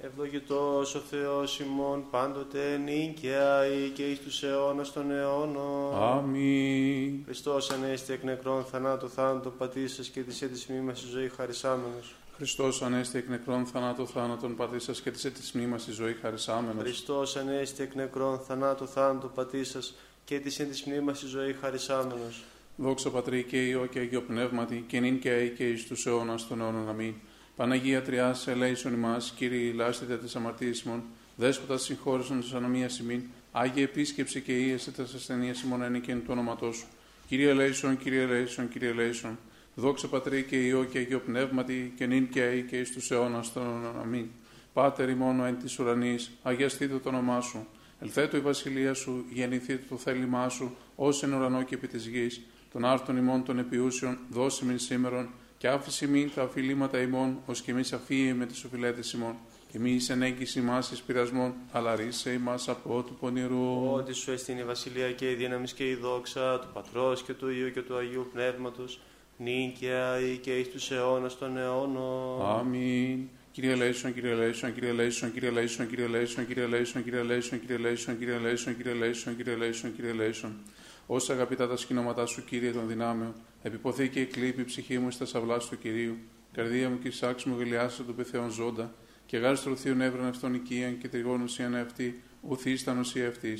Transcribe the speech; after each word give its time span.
Ευλογητός 0.00 0.94
ο 0.94 0.98
Θεός 0.98 1.60
ημών 1.60 2.04
πάντοτε 2.10 2.76
νίκαια 2.76 3.66
ή 3.66 3.88
και 3.88 4.02
εις 4.02 4.20
τους 4.20 4.42
αιώνας 4.42 4.92
των 4.92 5.10
αιώνων. 5.10 6.02
Αμήν. 6.02 7.24
Χριστός 7.24 7.70
ανέστη 7.70 8.12
εκ 8.12 8.22
νεκρών 8.22 8.64
θανάτου 8.64 9.10
θάνατο 9.10 9.50
πατήσας 9.50 10.08
και 10.08 10.20
της 10.20 10.42
έτης 10.42 10.66
μνήμας 10.66 10.98
στη 10.98 11.08
ζωή 11.08 11.28
χαρισάμενος. 11.28 12.14
Χριστός 12.36 12.82
ανέστη 12.82 13.18
εκ 13.18 13.28
νεκρών 13.28 13.66
θανάτου 13.66 14.06
θάνατον 14.06 14.56
πατήσας 14.56 15.00
και 15.00 15.10
της 15.10 15.24
έτης 15.24 15.52
μνήμας 15.52 15.82
στη 15.82 15.90
ζωή 15.90 16.16
χαρισάμενος. 16.22 16.82
Χριστός 16.82 17.36
ανέστη 17.36 17.82
εκ 17.82 17.94
νεκρών 17.94 18.38
θανάτου 18.38 18.88
θάνατο 18.88 19.26
πατήσας 19.26 19.94
και 20.24 20.40
της 20.40 20.58
έτης 20.58 20.84
μνήμας 20.84 21.18
στη 21.18 21.26
ζωή 21.26 21.52
χαρισάμενος. 21.52 22.44
Δόξα 22.76 23.10
Πατρί 23.10 23.42
και 23.44 23.66
Υιό 23.66 23.86
και 23.86 23.98
Αγίο 23.98 24.22
Πνεύματι 24.22 24.84
και 24.88 25.00
νυν 25.00 25.18
και 25.18 25.30
αεί 25.30 25.50
και 25.50 25.68
εις 25.68 25.86
τους 25.86 26.06
αιώνας 26.06 26.46
των 26.46 26.60
αιώνων. 26.60 26.88
Αμήν. 26.88 27.14
Παναγία 27.56 28.02
Τριάς, 28.02 28.46
ελέησον 28.46 28.92
ημάς, 28.92 29.32
Κύριε 29.36 29.58
ηλάστητε 29.58 30.16
της 30.16 30.36
αμαρτίας 30.36 30.80
ημών, 30.80 31.02
Δέσποτας 31.36 31.82
συγχώρεσον 31.82 32.40
της 32.40 32.52
ανομίας 32.52 32.98
ημίν, 32.98 33.22
Άγιε 33.52 33.84
επίσκεψη 33.84 34.40
και 34.40 34.52
ίεσε 34.52 34.90
τας 34.90 35.14
ασθενείας 35.14 35.62
ημών 35.62 35.82
ενίκεν 35.82 36.18
του 36.18 36.28
όνοματός 36.28 36.76
σου. 36.76 36.86
Κύριε 37.28 37.50
ελέησον, 37.50 37.98
Κύριε 37.98 38.22
ελέησον, 38.22 38.68
Κύριε 38.68 38.88
ελέησον. 38.88 39.38
Δόξα 39.74 40.08
Πατρί 40.08 40.42
και 40.42 40.56
Υιό 40.56 40.84
και 40.84 40.98
Αγίο 40.98 41.18
Πνεύματι 41.20 41.92
και 41.96 42.06
νυν 42.06 42.28
και 42.28 42.40
αεί 42.40 42.62
και 42.62 42.78
εις 42.78 42.92
τους 42.92 43.10
αιώνας 43.10 43.52
των 43.52 43.62
αιώνων. 43.62 44.00
Αμήν. 44.00 44.26
Πάτερ 44.72 45.08
ημών 45.08 45.44
εν 45.44 45.58
της 45.58 45.78
ουρανής, 45.78 46.30
αγιαστήτω 46.42 46.98
το 46.98 47.08
όνομά 47.08 47.40
σου. 47.40 47.66
Ελθέτω 48.00 48.36
η 48.36 48.40
βασιλεία 48.40 48.94
σου, 48.94 49.24
γεννηθείτε 49.32 49.82
το 49.88 49.96
θέλημά 49.96 50.48
σου, 50.48 50.76
ως 50.96 51.22
εν 51.22 51.32
ουρανό 51.32 51.62
και 51.62 51.74
επί 51.74 51.86
της 51.86 52.06
γης. 52.06 52.40
Τον 52.72 52.84
άρτον 52.84 53.16
ημών 53.16 53.44
τον 53.44 53.58
επιούσιον, 53.58 54.18
δος 54.30 54.64
ημίν 54.64 54.78
σήμερον, 54.78 55.28
και 55.58 55.68
άφες 55.68 56.06
ημίν 56.06 56.30
τα 56.34 56.42
οφειλήματα 56.42 57.00
ημών, 57.00 57.38
ως 57.46 57.52
και 57.52 57.70
ημείς 57.70 57.82
αφίεμεν 57.94 58.46
τοις 58.46 58.62
οφειλέταις 58.66 59.00
ημών. 59.14 59.34
Και 59.72 59.78
μη 59.78 59.90
εισενέγκης 59.90 60.02
ημάς 60.02 60.06
εις 60.06 60.10
πειρασμόν, 60.10 61.54
αλλά 61.72 61.96
ρύσαι 61.96 62.30
ημάς 62.30 62.68
από 62.68 63.02
του 63.02 63.16
πονηρού. 63.20 63.92
Ότι 63.92 64.12
σου 64.12 64.30
εστίν 64.30 64.60
η 64.60 64.64
βασιλεία 64.64 65.12
και 65.12 65.30
η 65.30 65.34
δύναμη 65.34 65.68
και 65.68 65.88
η 65.88 65.94
δόξα 65.94 66.58
του 66.58 66.68
Πατρός 66.72 67.22
και 67.22 67.32
του 67.32 67.48
Υιού 67.48 67.70
και 67.70 67.82
του 67.82 67.96
Αγίου 67.96 68.28
Πνεύματος, 68.32 69.00
νυν 69.36 69.72
και 69.72 69.90
αεί 69.90 70.36
και 70.36 70.58
εις 70.58 70.70
τους 70.70 70.90
αιώνας 70.90 71.38
των 71.38 71.56
αιώνων. 71.56 72.46
Αμήν. 72.46 73.28
Κύριε 73.52 73.74
ελέησον, 73.74 74.14
Κύριε 74.14 74.34
Λέισον, 74.34 74.74
Κύριε 74.74 74.92
Λέισον, 74.92 75.32
Κύριε 75.32 75.50
Λέισον, 75.50 75.88
Κύριε 75.88 76.06
Λέισον, 76.06 76.46
Κύριε 76.46 76.66
Λέισον, 76.66 77.04
Κύριε 77.04 77.22
Λέισον, 77.22 77.58
Κύριε 77.58 77.76
Λέισον, 77.78 78.16
Κύριε 78.16 78.28
Λέισον, 78.28 78.76
Κύριε 78.76 78.94
Λέισον, 78.94 79.36
Κύριε 79.36 79.54
Λέισον, 79.54 79.94
Κύριε 79.96 80.12
Λέισον. 80.12 80.56
Όσα 81.06 81.32
αγαπητά 81.32 81.68
τα 81.68 81.76
σκηνώματά 81.76 82.26
σου, 82.26 82.44
Κύριε 82.44 82.72
των 82.72 82.88
δυνάμεων, 82.88 83.34
επιποθεί 83.62 84.08
και 84.08 84.20
εκλείπει 84.20 84.60
η 84.60 84.64
ψυχή 84.64 84.98
μου 84.98 85.10
στα 85.10 85.24
σαυλά 85.24 85.58
του 85.58 85.78
Κυρίου, 85.78 86.16
καρδία 86.52 86.88
μου 86.90 86.98
και 86.98 87.10
σάξ 87.10 87.44
μου 87.44 87.56
γελιάσε 87.58 88.02
του 88.02 88.14
πεθέων 88.14 88.50
ζώντα, 88.50 88.94
και 89.26 89.36
γάρι 89.36 89.56
στρωθείο 89.56 89.94
νεύρων 89.94 90.26
αυτών 90.26 90.54
οικίαν 90.54 90.98
και 90.98 91.08
τριγών 91.08 91.42
ουσίαν 91.42 91.74
αυτή, 91.74 92.22
ουθή 92.40 92.76
στα 92.76 92.94
νοσία 92.94 93.28
αυτή. 93.28 93.58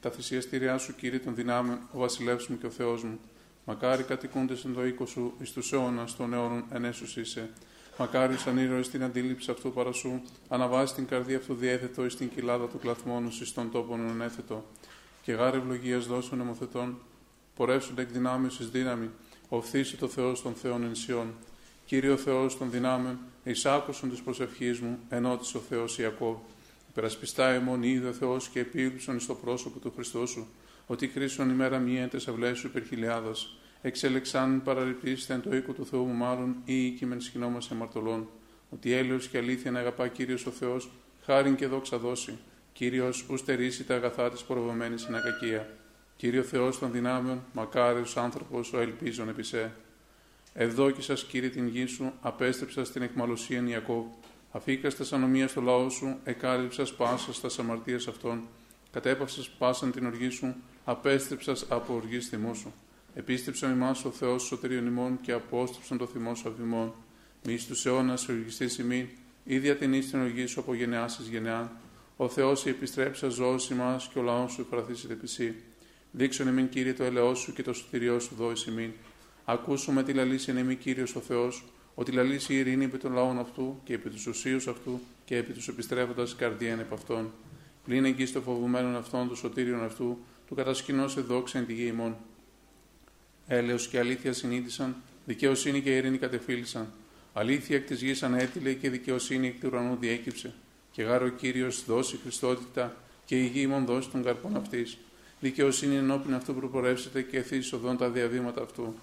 Τα 0.00 0.10
θυσιαστήριά 0.10 0.78
σου, 0.78 0.94
Κύριε 0.94 1.18
των 1.18 1.34
δυνάμεων, 1.34 1.78
ο 1.92 1.98
βασιλεύς 1.98 2.46
μου 2.46 2.58
και 2.58 2.66
ο 2.66 2.70
Θεός 2.70 3.04
μου. 3.04 3.18
Μακάρι 3.64 4.02
κατοικούνται 4.02 4.56
εν 4.64 4.74
το 4.74 4.86
οίκο 4.86 5.06
σου, 5.06 5.34
εις 5.40 5.52
τους 5.52 5.72
αιώνας 5.72 6.16
των 6.16 6.32
αιώνων 6.32 6.64
ενέσου 6.72 7.20
είσαι. 7.20 7.50
Μακάρι 7.98 8.36
σαν 8.36 8.58
ήρωες 8.58 8.88
την 8.88 9.02
αντίληψη 9.02 9.50
αυτού 9.50 9.72
παρασού, 9.72 10.20
αναβάζει 10.48 10.94
την 10.94 11.06
καρδία 11.06 11.36
αυτού 11.36 11.54
διέθετο 11.54 12.04
εις 12.04 12.16
την 12.16 12.28
κοιλάδα 12.28 12.66
του 12.66 12.78
κλαθμόνου 12.78 13.28
εις 13.40 13.52
των 13.52 13.70
τόπων 13.70 14.08
ενέθετο. 14.08 14.64
Και 15.24 15.32
γάρε 15.32 15.56
ευλογίας 15.56 16.06
δώσουν 16.06 16.40
αιμοθετών, 16.40 16.98
πορεύσουν 17.56 17.98
εκ 17.98 18.08
δυνάμεως 18.10 18.60
εις 18.60 18.70
δύναμη, 18.70 19.10
οφθήσει 19.48 19.96
το 19.96 20.08
Θεός 20.08 20.42
των 20.42 20.54
Θεών 20.54 20.84
ενσιών. 20.84 21.34
Κύριο 21.86 22.16
Θεός 22.16 22.58
των 22.58 22.70
δυνάμεων, 22.70 23.18
εισάκουσον 23.44 24.10
τη 24.10 24.20
προσευχή 24.24 24.78
μου, 24.82 24.98
ενώτησε 25.08 25.56
ο 25.56 25.60
Θεός 25.60 25.98
Ιακώβ. 25.98 26.36
Υπερασπιστά 26.90 27.48
εμών 27.48 27.82
είδε 27.82 28.08
ο 28.08 28.12
Θεός 28.12 28.48
και 28.48 28.60
επίληψον 28.60 29.20
στο 29.20 29.34
πρόσωπο 29.34 29.78
του 29.78 29.92
Χριστού 29.94 30.26
σου, 30.26 30.46
ότι 30.86 31.08
κρίσον 31.08 31.50
ημέρα 31.50 31.78
μία 31.78 32.08
τε 32.08 32.16
αυλέ 32.16 32.54
σου 32.54 32.66
υπερχιλιάδα. 32.66 33.32
Εξέλεξαν 33.82 34.62
παραρριπτήστε 34.62 35.34
εν 35.34 35.42
το 35.42 35.56
οίκο 35.56 35.72
του 35.72 35.86
Θεού 35.86 36.04
μου 36.04 36.14
μάλλον 36.14 36.56
ή 36.64 36.86
οίκημεν 36.86 37.20
σκηνόμα 37.20 37.58
αμαρτωλών. 37.72 38.28
Ότι 38.70 38.92
έλεος 38.92 39.28
και 39.28 39.38
αλήθεια 39.38 39.70
να 39.70 39.78
αγαπά 39.78 40.08
κύριος 40.08 40.46
ο 40.46 40.50
Θεός, 40.50 40.90
χάριν 41.24 41.54
και 41.54 41.66
δόξα 41.66 41.98
δώσει. 41.98 42.38
Κύριος 42.74 43.24
ους 43.28 43.40
στερήσει 43.40 43.84
τα 43.84 43.94
αγαθά 43.94 44.30
της 44.30 44.42
προβωμένη 44.42 44.98
στην 44.98 45.16
ακακία. 45.16 45.68
Κύριο 46.16 46.42
Θεός 46.42 46.78
των 46.78 46.92
δυνάμεων, 46.92 47.44
μακάριος 47.52 48.16
άνθρωπος 48.16 48.72
ο 48.72 48.80
ελπίζων 48.80 49.28
επί 49.28 49.42
σε. 49.42 49.72
Ευδόκησα, 50.54 51.14
κύριε, 51.14 51.48
την 51.48 51.66
γη 51.66 51.86
σου, 51.86 52.12
απέστρεψας 52.20 52.88
στην 52.88 53.02
εκμαλωσία 53.02 53.64
Ιακώβ. 53.66 54.04
Αφήκας 54.52 54.92
στα 54.92 55.16
ανομία 55.16 55.48
στο 55.48 55.60
λαό 55.60 55.88
σου, 55.88 56.16
εκάλυψας 56.24 56.94
πάσας 56.94 57.36
στα 57.36 57.62
αμαρτία 57.62 57.96
αυτών. 57.96 58.42
Κατέπαυσα 58.90 59.42
πάσαν 59.58 59.92
την 59.92 60.06
οργή 60.06 60.28
σου, 60.28 60.54
απέστρεψας 60.84 61.66
από 61.68 61.94
οργής 61.94 62.28
θυμού 62.28 62.54
σου. 62.54 62.72
Επίστρεψαν 63.14 63.70
εμά 63.70 63.96
ο 64.04 64.10
Θεός 64.10 64.42
σωτηρίων 64.42 64.86
ημών 64.86 65.20
και 65.20 65.32
απόστρεψαν 65.32 65.98
το 65.98 66.06
θυμό 66.06 66.34
σου 66.34 66.48
αφημών. 66.48 66.94
Μη 67.44 67.58
στους 67.58 67.86
αιώνας 67.86 68.28
οργιστή 68.28 68.82
ημίν, 68.82 69.06
ίδια 69.44 69.76
την 69.76 70.10
την 70.10 70.20
οργή 70.20 70.46
σου 70.46 70.60
από 70.60 70.74
γενεάς 70.74 71.18
εις 71.18 71.28
γενεά. 71.28 71.82
Ο 72.16 72.28
Θεός 72.28 72.66
η 72.66 72.68
επιστρέψα 72.68 73.28
ζώση 73.28 73.74
μας 73.74 74.08
και 74.12 74.18
ο 74.18 74.22
λαός 74.22 74.52
σου 74.52 74.60
υπραθήσει 74.60 75.06
επισή. 75.10 75.54
Δείξον 76.10 76.48
εμήν 76.48 76.68
κύριε 76.68 76.92
το 76.92 77.04
ελαιό 77.04 77.34
σου 77.34 77.52
και 77.52 77.62
το 77.62 77.72
σωτηριό 77.72 78.20
σου 78.20 78.34
δόηση 78.34 78.70
ημίν. 78.70 78.90
Ακούσουμε 79.44 80.02
τη 80.02 80.12
λαλήση 80.12 80.50
εν 80.50 80.56
εμεί 80.56 80.74
κύριος 80.74 81.14
ο 81.14 81.20
Θεός, 81.20 81.64
ότι 81.94 82.12
λαλήσει 82.12 82.54
η 82.54 82.56
ειρήνη 82.56 82.84
επί 82.84 82.98
των 82.98 83.12
λαών 83.12 83.38
αυτού 83.38 83.80
και 83.84 83.94
επί 83.94 84.10
τους 84.10 84.26
ουσίους 84.26 84.66
αυτού 84.66 85.00
και 85.24 85.36
επί 85.36 85.52
τους 85.52 85.68
επιστρέφοντας 85.68 86.36
καρδία 86.36 86.72
επ' 86.72 86.92
αυτών. 86.92 87.32
Πλην 87.84 88.04
εκεί 88.04 88.26
στο 88.26 88.40
φοβουμένων 88.40 88.96
αυτών 88.96 89.28
του 89.28 89.34
σωτήριων 89.34 89.84
αυτού, 89.84 90.18
του 90.46 90.54
κατασκηνώσε 90.54 91.20
δόξα 91.20 91.58
εν 91.58 91.66
τη 91.66 91.72
γη 91.72 91.86
ημών. 91.86 92.16
Έλεος 93.46 93.88
και 93.88 93.98
αλήθεια 93.98 94.32
συνείδησαν, 94.32 94.96
δικαιοσύνη 95.24 95.80
και 95.80 95.96
ειρήνη 95.96 96.18
κατεφύλησαν. 96.18 96.92
Αλήθεια 97.32 97.76
εκ 97.76 97.86
της 97.86 98.02
γης 98.02 98.22
ανέτειλε 98.22 98.72
και 98.72 98.90
δικαιοσύνη 98.90 99.46
εκ 99.46 99.60
του 99.60 99.68
ουρανού 99.72 99.96
διέκυψε. 100.00 100.54
Και 100.94 101.02
γάρο 101.02 101.28
κύριος 101.28 101.84
δώσει 101.84 102.18
Χριστότητα 102.22 102.96
και 103.24 103.40
η 103.40 103.46
γη 103.46 103.60
ημών 103.60 103.84
δώσει 103.84 104.08
τον 104.08 104.22
καρπόν 104.22 104.56
αυτής. 104.56 104.98
Δικαιοσύνη 105.40 105.96
ενώπιν 105.96 106.34
αυτού 106.34 106.54
προπορεύσετε 106.54 107.22
και 107.22 107.36
ευθύ 107.36 107.62
οδόν 107.74 107.96
τα 107.96 108.08
διαβήματα 108.10 108.62
αυτού. 108.62 108.94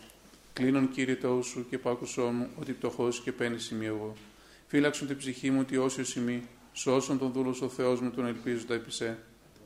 Κλείνον 0.53 0.91
κύριε 0.91 1.15
το 1.15 1.41
σου 1.41 1.65
και 1.69 1.77
πάκουσό 1.77 2.21
μου, 2.21 2.49
ότι 2.59 2.71
πτωχός 2.71 3.21
και 3.21 3.31
παίρνει 3.31 3.59
σημείο 3.59 3.95
εγώ. 3.95 4.13
Φύλαξον 4.67 5.07
την 5.07 5.17
ψυχή 5.17 5.51
μου 5.51 5.59
ότι 5.59 5.77
όσιο 5.77 6.03
σημεί, 6.03 6.43
σώσον 6.73 7.17
τον 7.17 7.31
δούλος 7.31 7.61
ο 7.61 7.69
Θεός 7.69 8.01
μου 8.01 8.11
τον 8.11 8.25
ελπίζοντα 8.25 8.73
επί 8.73 8.91
σε. 8.91 9.17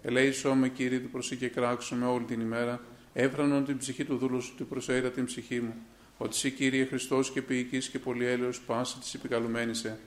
Ελέησό 0.02 0.53
με 0.53 0.69
κύριε 0.69 1.00
του 1.00 1.09
προσή 1.09 1.36
και 1.36 1.47
κράξω 1.47 1.96
με 1.96 2.06
όλη 2.06 2.24
την 2.24 2.42
ημέρα, 2.42 2.81
έφρανον 3.13 3.66
την 3.66 3.78
ψυχή 3.78 4.06
του 4.06 4.18
δούλους 4.18 4.46
σου, 4.46 4.56
την 4.56 4.68
προσέρα 4.68 5.09
την 5.09 5.25
ψυχή 5.25 5.59
μου. 5.59 5.74
Ότι 6.18 6.36
σε 6.36 6.50
κύριε 6.50 6.86
Χριστός 6.86 7.31
και 7.31 7.42
ποιητής 7.42 7.90
και 7.90 8.00
πολυέλεος 8.00 8.62
πάση 8.62 9.00
της 9.00 9.13
επικαλουμένης 9.13 9.78
σε. 9.80 10.00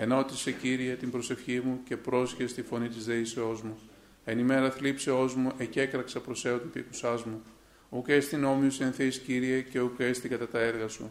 Ενώτησε 0.00 0.52
κύριε 0.52 0.94
την 0.94 1.10
προσευχή 1.10 1.60
μου 1.64 1.80
και 1.84 1.96
πρόσχε 1.96 2.46
στη 2.46 2.62
φωνή 2.62 2.88
της 2.88 3.04
δεήσεώ 3.04 3.60
μου. 3.64 3.78
Εν 4.24 4.38
ημέρα 4.38 4.70
θλίψεώς 4.70 5.34
μου, 5.34 5.52
εκέκραξα 5.58 6.20
προσέω 6.20 6.58
την 6.58 6.70
πίκουσάς 6.70 7.24
μου. 7.24 7.42
Ουκ 7.88 8.08
έστιν 8.08 8.44
όμοιος 8.44 8.80
εν 8.80 8.92
θέης, 8.92 9.18
Κύριε, 9.18 9.60
και 9.60 9.80
ουκ 9.80 10.00
έστιν 10.00 10.30
κατά 10.30 10.48
τα 10.48 10.58
έργα 10.58 10.88
σου. 10.88 11.10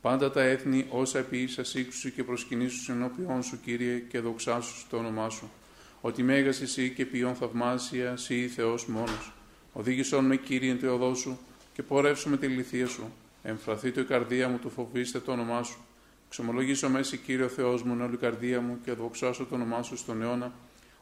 Πάντα 0.00 0.30
τα 0.30 0.42
έθνη 0.42 0.86
όσα 0.88 1.20
ποιήσα 1.20 1.64
σύξου 1.64 2.12
και 2.14 2.24
προσκυνήσου 2.24 2.92
ενώπιον 2.92 3.42
σου, 3.42 3.60
Κύριε, 3.64 3.98
και 3.98 4.20
δοξάσου 4.20 4.86
το 4.90 4.96
όνομά 4.96 5.28
σου. 5.30 5.50
Ότι 6.00 6.22
μέγα 6.22 6.48
εσύ 6.48 6.90
και 6.90 7.06
ποιόν 7.06 7.34
θαυμάσια, 7.34 8.16
σύ 8.16 8.48
Θεός 8.48 8.86
μόνος. 8.86 9.32
Οδήγησόν 9.72 10.24
με, 10.24 10.36
Κύριε, 10.36 10.70
εν 10.70 10.78
θεοδό 10.78 11.14
σου 11.14 11.38
και 11.72 11.82
πορεύσου 11.82 12.30
με 12.30 12.36
τη 12.36 12.46
λυθία 12.46 12.86
σου. 12.86 13.12
Εμφραθεί 13.42 13.90
το 13.90 14.00
η 14.00 14.04
καρδία 14.04 14.48
μου, 14.48 14.58
του 14.58 14.70
φοβήστε 14.70 15.20
το 15.20 15.32
όνομά 15.32 15.62
σου. 15.62 15.78
Ξομολογήσω 16.28 16.88
μέση, 16.88 17.16
Κύριο 17.16 17.48
Θεός 17.48 17.82
μου, 17.82 17.92
εν 17.92 18.00
όλη 18.00 18.16
καρδία 18.16 18.60
μου 18.60 18.78
και 18.84 18.92
δοξάσω 18.92 19.44
το 19.44 19.54
όνομά 19.54 19.82
σου 19.82 19.96
στον 19.96 20.22
αιώνα. 20.22 20.52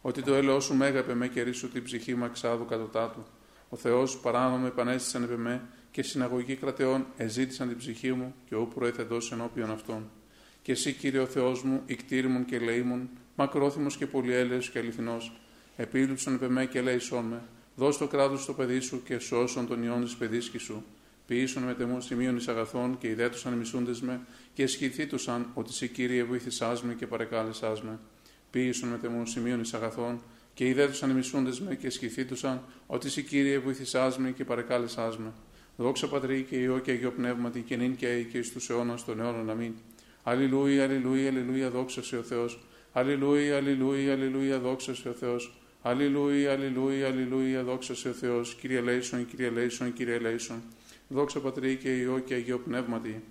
Ότι 0.00 0.22
το 0.22 0.34
έλεό 0.34 0.60
σου 0.60 0.74
μέγαπε 0.74 1.14
με 1.14 1.28
και 1.28 1.42
ρίσου 1.42 1.68
την 1.68 1.84
ψυχή 1.84 2.14
μου 2.14 2.24
εξάδου 2.24 2.64
κατωτάτου. 2.64 3.26
Ο 3.68 3.76
Θεός 3.76 4.18
παράνομο 4.18 4.64
επανέστησαν 4.66 5.22
επί 5.22 5.36
με 5.36 5.62
και 5.90 6.02
συναγωγή 6.02 6.54
κρατεών 6.54 7.06
εζήτησαν 7.16 7.68
την 7.68 7.76
ψυχή 7.76 8.12
μου 8.12 8.34
και 8.48 8.54
όπου 8.54 8.74
προέθεντο 8.74 9.18
ενώπιον 9.32 9.70
αυτών. 9.70 10.10
Και 10.62 10.72
συ, 10.72 10.92
Κύριε 10.92 11.20
ο 11.20 11.26
Θεός 11.26 11.62
μου, 11.62 11.82
οικτίρμων 11.86 12.44
και 12.44 12.58
ελεήμων, 12.58 13.08
μακρόθυμος 13.36 13.96
και 13.96 14.06
πολυέλεος 14.06 14.70
και 14.70 14.78
αληθινός, 14.78 15.40
επίβλεψον 15.76 16.34
επ' 16.34 16.48
εμέ 16.48 16.66
και 16.66 16.80
ελέησόν 16.80 17.24
με, 17.24 17.42
δος 17.74 17.98
το 17.98 18.06
κράτος 18.06 18.42
σου 18.42 18.48
τω 18.48 18.52
παιδί 18.52 18.80
σου 18.80 19.02
και 19.02 19.18
σώσον 19.18 19.66
τον 19.66 19.82
υιόν 19.82 20.04
της 20.04 20.16
παιδίσκης 20.16 20.62
σου. 20.62 20.84
Ποίησον 21.26 21.62
μετ' 21.62 21.74
εμού 21.74 22.00
σημείον 22.00 22.36
εις 22.36 22.48
αγαθόν 22.48 22.98
και 22.98 23.08
ιδέτωσαν 23.08 23.52
οι 23.52 23.61
μισούντές 23.61 24.00
με 24.00 24.20
και 24.54 24.62
αισχυνθήτωσαν 24.62 25.50
ότι 25.54 25.72
συ 25.72 25.86
Κύριε 25.86 26.24
εβοήθησάς 26.24 26.82
μοι 26.82 26.94
και 26.94 27.06
παρεκάλεσάς 27.06 27.82
με. 27.82 27.98
Ποίησον 28.50 28.88
μετ' 28.88 28.98
εμού 28.98 29.26
σημείον 29.26 29.60
εις 29.60 29.74
αγαθόν 29.74 30.22
και 30.54 30.68
ιδέτωσαν 30.68 31.10
οι 31.10 31.19
μισούντές 31.19 31.60
με 31.60 31.74
και 31.74 31.90
αισχυνθήτωσαν 31.90 32.62
ότι 32.86 33.06
συ 33.06 33.22
Κύριε 33.22 33.58
εβοήθησάς 33.58 34.18
μοι 34.18 34.30
και 34.30 34.44
παρεκάλεσάς 34.44 35.18
με. 35.18 35.32
Δόξα 35.76 36.08
πατρί 36.08 36.46
και 36.50 36.56
ιό 36.56 36.78
και 36.78 36.90
αγιο 36.90 37.10
πνεύματι 37.10 37.60
και 37.60 37.76
νυν 37.76 37.96
και 37.96 38.06
αεί 38.06 38.24
και 38.24 38.38
εις 38.38 38.52
τους 38.52 38.70
αιώνας 38.70 39.04
των 39.04 39.20
αιώνων 39.20 39.50
αμήν. 39.50 39.72
Αλληλούια, 40.22 40.84
αλληλούια, 40.84 41.28
αλληλούια, 41.28 41.70
δόξα 41.70 42.02
σε 42.02 42.16
ο 42.16 42.22
Θεός. 42.22 42.66
Αλληλούια, 42.92 43.56
αλληλούια, 43.56 44.12
αλληλούια, 44.12 44.58
δόξα 44.58 44.94
σε 44.94 45.08
ο 45.08 45.12
Θεός. 45.12 45.58
Αλληλούια, 45.82 46.52
αλληλούια, 46.52 47.06
αλληλούια, 47.06 47.62
δόξα 47.62 47.94
σε 47.94 48.08
ο 48.08 48.12
Θεός. 48.12 48.54
Κύριε 48.54 48.80
Λέισον, 48.80 49.26
Κύριε 49.26 49.50
Λέισον, 49.50 49.92
Κύριε 49.92 50.18
Λέισον. 50.18 50.62
Δόξα 51.08 51.40
Πατρί 51.40 51.76
και 51.76 51.96
Υιό 51.96 52.18
και 52.18 52.34
Αγίο 52.34 52.58
Πνεύματι. 52.58 53.22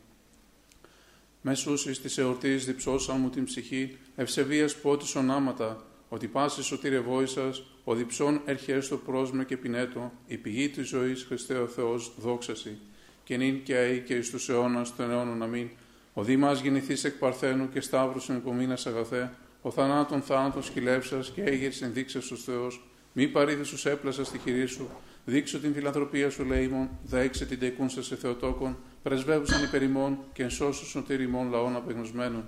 Μέσους 1.42 2.00
της 2.02 2.18
εορτής 2.18 2.66
διψώσαν 2.66 3.20
μου 3.20 3.30
την 3.30 3.44
ψυχή, 3.44 3.98
ευσεβίας 4.16 4.76
πότης 4.76 5.16
ονάματα, 5.16 5.86
ότι 6.10 6.28
πάσης 6.28 6.66
σωτήρε 6.66 7.04
σας, 7.24 7.64
ο 7.84 7.96
διψών 7.96 8.42
έρχεστο 8.46 8.98
πρόσμε 8.98 9.46
και 9.46 9.58
πινέτο, 9.58 10.12
η 10.28 10.38
πηγή 10.38 10.70
της 10.70 10.88
ζωής 10.88 11.24
Χριστέ 11.24 11.58
ο 11.58 11.68
Θεός, 11.68 12.12
δόξαση, 12.18 12.78
και 13.24 13.38
νυν 13.38 13.64
και 13.64 13.76
αεί 13.76 14.00
και 14.00 14.16
εις 14.16 14.30
τους 14.30 14.50
αιώνας 14.50 14.96
των 14.96 15.12
αιώνων 15.12 15.44
αμήν. 15.44 15.70
Ο 16.14 16.24
Δήμας 16.24 16.62
γεννηθείς 16.62 17.04
εκ 17.04 17.14
Παρθένου 17.14 17.70
και 17.70 17.82
Σταύρου 17.82 18.34
υπομείνα 18.36 18.78
αγαθέ, 18.86 19.34
ο 19.62 19.72
θανάτων 19.72 20.22
θάνατον 20.22 20.64
σκυλεύσα 20.64 21.20
και 21.34 21.44
έγερ 21.44 21.72
ενδείξε 21.82 22.22
στους 22.22 22.44
Θεός, 22.44 22.88
μη 23.14 23.28
παρήδες 23.28 23.68
σου 23.68 23.90
έπλασα 23.90 24.24
στη 24.24 24.38
χειρή 24.38 24.66
σου, 24.66 24.90
δείξω 25.26 25.60
την 25.60 25.74
φιλανθρωπία 25.74 26.30
σου, 26.30 26.46
λέιμον, 26.46 26.90
δέξε 27.04 27.46
την 27.46 27.60
τεκούνσα 27.60 28.04
σε 28.04 28.16
Θεοτόκον, 28.16 28.78
πρεσβεύουσαν 29.04 29.64
υπερημών 29.64 30.18
και 30.34 30.44
ενσώσου 30.44 30.86
σωτηριμών 30.86 31.50
λαών 31.50 31.76
απεγνωσμένων. 31.76 32.44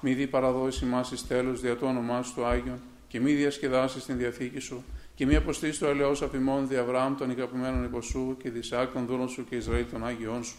Μη 0.00 0.14
δι 0.14 0.26
παραδόηση 0.26 0.84
μας 0.84 1.10
εις 1.10 1.26
τέλος 1.26 1.60
δια 1.60 1.76
το 1.76 1.86
όνομά 1.86 2.22
σου 2.22 2.34
το 2.34 2.46
Άγιον, 2.46 2.80
και 3.08 3.20
μη 3.20 3.32
διασκεδάσεις 3.32 4.04
την 4.04 4.16
διαθήκη 4.16 4.60
σου, 4.60 4.84
και 5.14 5.26
μη 5.26 5.36
αποστήσει 5.36 5.78
το 5.78 5.86
ελαιό 5.86 6.10
αφημών 6.10 6.68
δι 6.68 6.76
Αβραάμ 6.76 7.16
των 7.16 7.30
ικαπημένων 7.30 7.84
υποσού 7.84 8.36
και 8.36 8.50
δι 8.50 8.60
των 8.92 9.06
δούλων 9.06 9.28
σου 9.28 9.44
και 9.44 9.56
Ισραήλ 9.56 9.84
των 9.92 10.06
Άγιών 10.06 10.44
σου. 10.44 10.56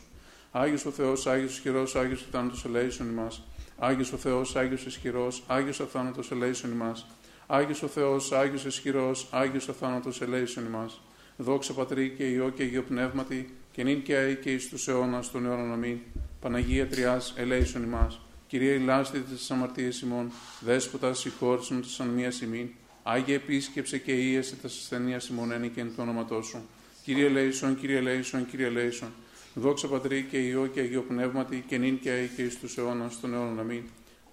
Άγιος 0.52 0.86
ο 0.86 0.92
Θεός, 0.92 1.28
Άγιος 1.28 1.52
ισχυρός, 1.52 1.96
Άγιος 1.96 2.22
ο 2.22 2.26
θάνατος 2.32 2.66
ελέησον 2.66 3.10
ημάς. 3.10 3.44
Άγιος 3.78 4.14
ο 4.14 4.18
Θεός, 4.18 4.56
Άγιος 4.56 4.86
ισχυρός, 4.86 5.44
Άγιος 5.48 5.80
ο 5.80 5.86
θάνατος 5.86 6.32
ελέησον 6.32 6.72
ημάς. 6.72 7.06
Άγιος 7.48 7.84
ο 7.84 7.88
Θεός, 7.88 8.32
Άγιος 8.32 8.66
ισχυρός, 8.66 9.28
Άγιος 9.32 9.68
ο 9.68 9.74
θάνατος 9.74 10.22
ελέησον 10.22 10.66
ημάς. 10.66 11.02
Δόξα 11.38 11.74
πατρί 11.74 12.14
και 12.18 12.24
ιό 12.24 12.50
και 12.50 12.64
Αγίο 12.64 12.84
Πνεύματι, 12.84 13.50
και 13.72 13.84
νυν 13.84 14.04
και 14.04 14.16
αεί 14.16 14.36
και 14.36 14.52
εις 14.52 14.70
τους 14.70 14.88
αιώνας 14.88 15.32
των 15.32 15.46
αιώνων 15.46 15.72
αμήν. 15.72 15.98
Παναγία 16.42 16.88
Τριάς, 16.88 17.34
ελέησον 17.38 17.84
ημάς. 17.84 18.20
Κυρία 18.48 18.74
Ηλάστη 18.74 19.20
της 19.20 19.52
αμαρτίας 19.52 20.02
ημών, 20.02 20.32
δέσποτα 20.60 21.14
συγχώρησον 21.14 21.82
της 21.82 22.00
ανομίας 22.00 22.42
ημών. 22.42 22.70
Άγια 23.04 23.36
επίσκεψε 23.36 23.98
και 23.98 24.12
ίεσε 24.12 24.56
τας 24.56 24.78
ασθενείας 24.78 25.28
ημών 25.28 25.52
ένι 25.52 25.70
και 25.70 25.82
εν 25.82 25.92
το 25.96 26.02
όνοματός 26.02 26.46
σου. 26.46 26.58
Κύριε 27.04 27.30
Λέισον, 27.30 27.80
Κύριε 27.80 28.00
Λέισον, 28.00 28.50
Κύριε 28.50 28.70
Λέισον. 28.70 29.10
Δόξα 29.54 29.88
Πατρί 29.88 30.28
και 30.32 30.38
Υιό 30.38 30.68
και 30.68 30.80
Αγίο 30.80 31.02
Πνεύματι 31.02 31.64
και 31.68 31.78
νυν 31.78 32.00
και 32.00 32.10
αεί 32.10 32.30
και 32.36 32.42
εις 32.42 32.60
τους 32.60 32.78
αιώνας 32.78 33.20
των 33.20 33.34
αιώνων 33.34 33.60
αμήν. 33.60 33.84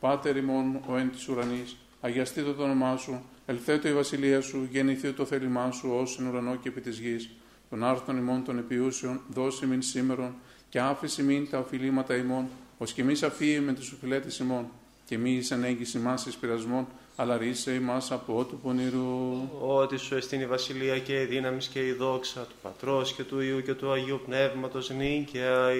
Πάτερ 0.01 0.37
ημών, 0.37 0.81
ο 0.87 0.97
εν 0.97 1.11
της 1.11 1.29
ουρανής, 1.29 1.77
αγιαστείτε 2.01 2.53
το 2.53 2.63
όνομά 2.63 2.97
σου, 2.97 3.23
ελθέτω 3.47 3.89
η 3.89 3.93
βασιλεία 3.93 4.41
σου, 4.41 4.69
γεννηθεί 4.71 5.13
το 5.13 5.25
θέλημά 5.25 5.71
σου, 5.71 5.89
ως 5.91 6.19
εν 6.19 6.27
ουρανό 6.27 6.57
και 6.57 6.69
επί 6.69 6.81
της 6.81 6.99
γης. 6.99 7.31
Των 7.71 7.85
άρθρων 7.85 8.17
ημών 8.17 8.45
των 8.45 8.59
επιούσεων, 8.59 9.21
δώσει 9.29 9.67
μην 9.67 9.83
σήμερον, 9.83 10.35
και 10.69 10.81
άφηση 10.81 11.23
μην 11.23 11.51
τα 11.51 11.59
οφειλήματα 11.59 12.17
ημών, 12.17 12.47
ως 12.79 12.93
και 12.93 13.05
μη 13.05 13.15
αφήε 13.25 13.61
με 13.61 13.73
τους 13.73 13.93
οφειλέτες 13.93 14.39
ημών, 14.39 14.67
και 15.07 15.19
μη 15.19 15.31
εις 15.31 15.53
ανέγγιση 15.53 15.99
μας 15.99 16.27
εις 16.27 16.37
πειρασμών, 16.37 16.87
αλλά 17.17 17.37
ρίσε 17.37 17.73
ημάς 17.73 18.11
από 18.11 18.45
του 18.45 18.59
πονηρού. 18.63 19.49
Ότι 19.61 19.97
σου 19.97 20.15
εστίν 20.15 20.41
η 20.41 20.47
βασιλεία 20.47 20.99
και 20.99 21.21
η 21.21 21.25
δύναμη 21.25 21.59
και 21.73 21.87
η 21.87 21.93
δόξα 21.93 22.41
του 22.41 22.55
πατρός 22.63 23.13
και 23.13 23.23
του 23.23 23.41
Ιού 23.41 23.63
και 23.63 23.75
του 23.75 23.93
Αγίου 23.93 24.21
Πνεύματος 24.27 24.91
νίκαια 24.91 25.71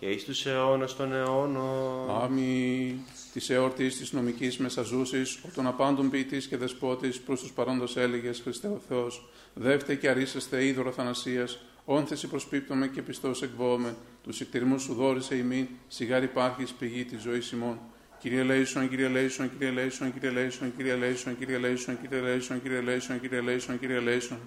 και 0.00 0.06
εις 0.06 0.24
τους 0.24 0.46
αιώνας 0.46 0.96
των 0.96 1.12
αιώνων. 1.12 2.10
Αμήν. 2.22 2.96
Της 3.32 3.54
εορτής 3.54 3.88
της 3.88 4.14
νομικής 4.16 4.56
μεσαζούσης, 4.58 5.20
ο 5.20 5.48
των 5.54 5.66
απάντων 5.66 6.10
ποιητής 6.10 6.38
και 6.48 6.56
δεσπότης 6.56 7.08
προς 7.26 7.34
τους 7.34 7.48
παρόντας 7.54 7.84
έλεγες 7.94 8.32
Χριστέ 8.32 8.66
ο 8.68 8.80
Θεός, 8.88 9.06
δεύτε 9.54 9.94
και 9.94 10.08
αρύσασθε 10.08 10.64
ύδωρ 10.64 10.92
αθανασίας, 10.92 11.48
όθεν 11.84 12.10
σοι 12.10 12.26
προσπίπτομεν 12.26 12.86
και 12.86 13.02
πιστώς 13.02 13.30
εκβοώμεν, 13.42 13.96
τους 14.22 14.30
οικτιρμούς 14.40 14.78
σου 14.78 14.94
δώρησαι 14.94 15.36
ημίν, 15.36 15.68
συ 15.88 16.02
γαρ 16.02 16.24
υπάρχεις 16.24 16.64
πηγή 16.78 17.04
της 17.04 17.16
ζωής 17.18 17.42
ημών. 17.54 17.78
Κύριε 18.18 18.42
ελέησον, 18.42 18.88
Κύριε 18.88 19.08
Λέισον, 19.08 19.50
Κύριε 19.52 19.70
Λέισον, 19.70 20.12
Κύριε 20.12 20.30
Λέισον, 20.30 20.76
Κύριε 20.76 20.96
Λέισον, 20.96 21.36
Κύριε 21.38 21.58
Λέισον, 21.58 21.98
Κύριε 21.98 22.10
Λέισον, 22.10 22.60
Κύριε 22.60 22.80
Λέισον, 22.80 23.20
Κύριε 23.20 23.40
Λέισον, 23.40 23.78
Κύριε 23.78 23.98
Λέισον. 23.98 24.38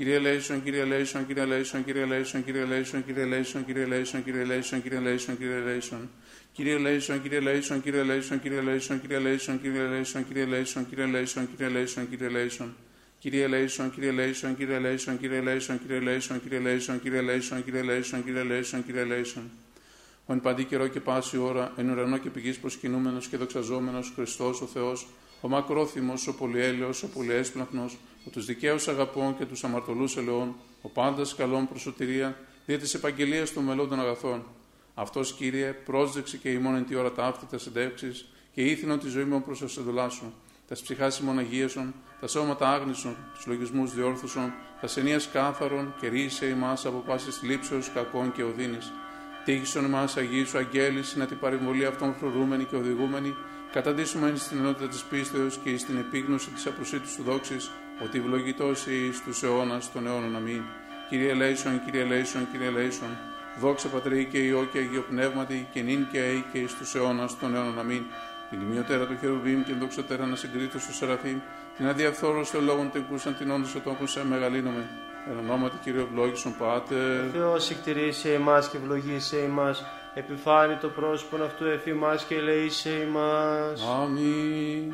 Κύριε 0.00 0.18
Λέισον, 0.18 0.62
Κύριε 0.62 0.84
Λέισον, 0.84 1.26
Κύριε 1.26 1.44
Λέισον, 1.44 1.84
Κύριε 1.84 2.04
Λέισον, 2.04 2.44
Κύριε 2.44 2.64
Λέισον, 2.64 3.04
Κύριε 3.04 3.24
Λέισον, 3.24 3.64
Κύριε 3.64 3.84
Λέισον, 3.84 4.22
Κύριε 4.22 4.44
Λέισον, 4.44 4.82
Κύριε 4.82 4.98
Λέισον, 5.00 5.38
Κύριε 5.38 5.58
Λέισον. 5.58 6.10
Κύριε 6.52 6.78
ελέησον, 6.78 7.22
Κύριε 7.22 7.40
Λέισον, 7.40 7.82
Κύριε 7.82 8.02
Λέισον, 8.02 8.40
Κύριε 8.40 8.60
Λέισον, 8.60 9.00
Κύριε 9.00 9.18
Λέισον, 9.18 9.60
Κύριε 9.60 9.76
Λέισον, 9.84 10.18
Κύριε 10.20 10.46
Λέισον, 10.46 10.86
Κύριε 10.88 11.06
Λέισον, 11.06 11.48
Κύριε 11.48 11.68
Λέισον, 11.68 12.08
Κύριε 12.08 12.28
Λέισον. 12.28 12.74
Κύριε 13.20 13.46
Λέισον, 13.46 13.90
Κύριε 13.90 14.10
Λέισον, 14.10 14.56
Κύριε 14.56 14.78
Λέισον, 14.78 15.18
Κύριε 15.18 15.40
Λέισον, 15.40 15.78
Κύριε 15.80 16.00
Λέισον, 16.00 16.40
Κύριε 16.40 16.60
Λέισον, 16.60 17.00
Κύριε 17.00 17.20
Λέισον, 17.20 17.62
Κύριε 17.64 17.82
Λέισον, 17.82 18.24
Κύριε 18.24 18.42
Λέισον, 18.42 18.84
Κύριε 18.84 19.04
Λέισον. 19.04 19.50
Ο 20.26 20.32
εν 20.32 20.40
παντί 20.40 20.64
καιρώ 20.64 20.86
και 20.86 21.00
πάση 21.00 21.36
ώρα, 21.36 21.72
εν 21.76 21.90
ουρανώ 21.90 22.18
και 22.18 22.28
επί 22.30 22.41
γης 22.41 22.52
προσκυνούμενος 22.52 23.18
και 23.30 23.36
δοξαζόμενος 23.36 24.00
Χριστός 24.14 24.46
ο 24.46 24.66
Θεός, 24.66 24.92
ο 25.40 25.48
μακρόθυμος, 25.48 26.14
ο 26.28 26.32
πολυέλεος, 26.32 26.90
ο 27.02 27.06
πολυεύσπλαχνος, 27.06 27.90
ο 28.26 28.30
τους 28.30 28.44
δικαίους 28.44 28.88
αγαπών 28.88 29.38
και 29.38 29.44
τους 29.44 29.64
αμαρτωλούς 29.64 30.16
ελεών, 30.16 30.54
ο 30.82 30.88
πάντας 30.88 31.34
καλών 31.34 31.68
προς 31.68 31.89
σωτηρίαν, 31.89 32.38
δια 32.66 32.78
της 32.78 32.94
επαγγελίας 32.94 33.52
των 33.52 33.64
μελών 33.64 33.88
των 33.88 34.00
αγαθών. 34.00 34.44
Αυτός, 34.94 35.32
κύριε, 35.32 35.72
πρόσδεξε 35.72 36.36
και 36.36 36.50
ημών 36.50 36.74
εν 36.74 36.86
τη 36.86 36.94
ώρα 36.94 37.12
τα 37.12 37.24
αυτή 37.24 37.46
τα 37.46 37.58
συντεύξεις 37.58 38.26
και 38.54 38.62
ήθινον 38.62 38.98
τη 38.98 39.08
ζωή 39.08 39.24
μου 39.24 39.42
προς 39.42 39.58
τα 39.58 40.08
σου. 40.08 40.32
Τα 40.68 40.76
ψυχά 40.82 41.12
ημών 41.20 41.38
αγίασον, 41.38 41.94
τα 42.20 42.26
σώματα 42.26 42.68
άγνησον, 42.68 43.16
τους 43.34 43.46
λογισμούς 43.46 43.94
διόρθωσον, 43.94 44.52
τα 44.80 44.86
σενία 44.86 45.20
κάθαρον 45.32 45.94
και 46.00 46.08
ρίσε 46.08 46.46
ημάς 46.46 46.86
από 46.86 46.98
πάσης 46.98 47.42
λήψεως 47.42 47.90
κακών 47.90 48.32
και 48.32 48.42
οδύνης 48.42 48.92
Τύχησον 49.44 49.84
εμά 49.84 50.08
Αγίου 50.16 50.46
σου 50.46 50.58
αγγέλη, 50.58 51.02
να 51.14 51.26
την 51.26 51.38
παρεμβολή 51.38 51.84
αυτών 51.86 52.14
φρουρούμενη 52.14 52.64
και 52.64 52.76
οδηγούμενη, 52.76 53.34
καταντήσουμε 53.72 54.32
στην 54.36 54.58
ενότητα 54.58 54.88
της 54.88 55.02
πίστεως 55.02 55.58
και 55.64 55.78
στην 55.78 55.96
επίγνωση 55.96 56.50
της 56.50 56.66
απροσίτου 56.66 57.08
του 57.16 57.22
δόξης, 57.22 57.70
ότι 58.04 58.18
ευλογητό 58.18 58.70
ει 58.70 59.10
του 59.24 59.46
αιώνας 59.46 59.92
των 59.92 60.06
αιώνων. 60.06 60.36
Αμήν. 60.36 60.62
Κύριε 61.08 61.34
Λέισον, 61.34 61.84
Κύριε 61.84 62.04
Λέισον, 62.04 62.50
Κύριε 62.52 62.70
Λέισον, 62.70 63.16
δόξα 63.60 63.88
Πατρί 63.88 64.24
και 64.24 64.38
Υιό 64.38 64.68
και 64.72 64.78
Αγίο 64.78 65.04
Πνεύματι, 65.08 65.68
και 65.72 65.80
νυν 65.80 66.06
και 66.12 66.18
αεί 66.18 66.44
και 66.52 66.58
εις 66.58 66.74
τους 66.74 66.94
αιώνας 66.94 67.38
των 67.38 67.54
αιώνων. 67.54 67.78
Αμήν. 67.78 68.02
Την 68.50 68.58
τιμιωτέρα 68.58 69.06
του 69.06 69.16
Χερουβίμ 69.20 69.62
και 69.62 69.74
δόξατέρα 69.80 70.26
να 70.26 70.36
συγκρίτω 70.36 70.78
στου 70.78 70.94
Σεραφείμ, 70.94 71.38
την 71.76 71.88
αδιαφθόρωστο 71.88 72.60
λόγων 72.60 72.90
τεκούσαν 72.90 73.36
την 73.36 73.50
όντως 73.50 73.74
οτόπου 73.74 74.06
σε 74.06 74.24
μεγαλύνομαι 74.24 74.88
Εν 75.30 75.38
ονόματι 75.38 75.76
Κύριε 75.84 76.00
ευλόγησον 76.00 76.54
Πάτερ. 76.58 77.24
Ο 77.26 77.30
Θεός 77.32 77.70
εκτηρήσε 77.70 78.32
εμάς 78.32 78.68
και 78.68 78.76
ευλογήσε 78.76 79.38
εμάς. 79.38 79.84
Επιφάνει 80.14 80.74
το 80.74 80.88
πρόσωπο 80.88 81.42
αυτού 81.42 81.64
εφήμας 81.64 82.24
και 82.24 82.34
ελεήσε 82.34 82.90
εμάς. 82.90 83.82
Αμήν. 84.02 84.92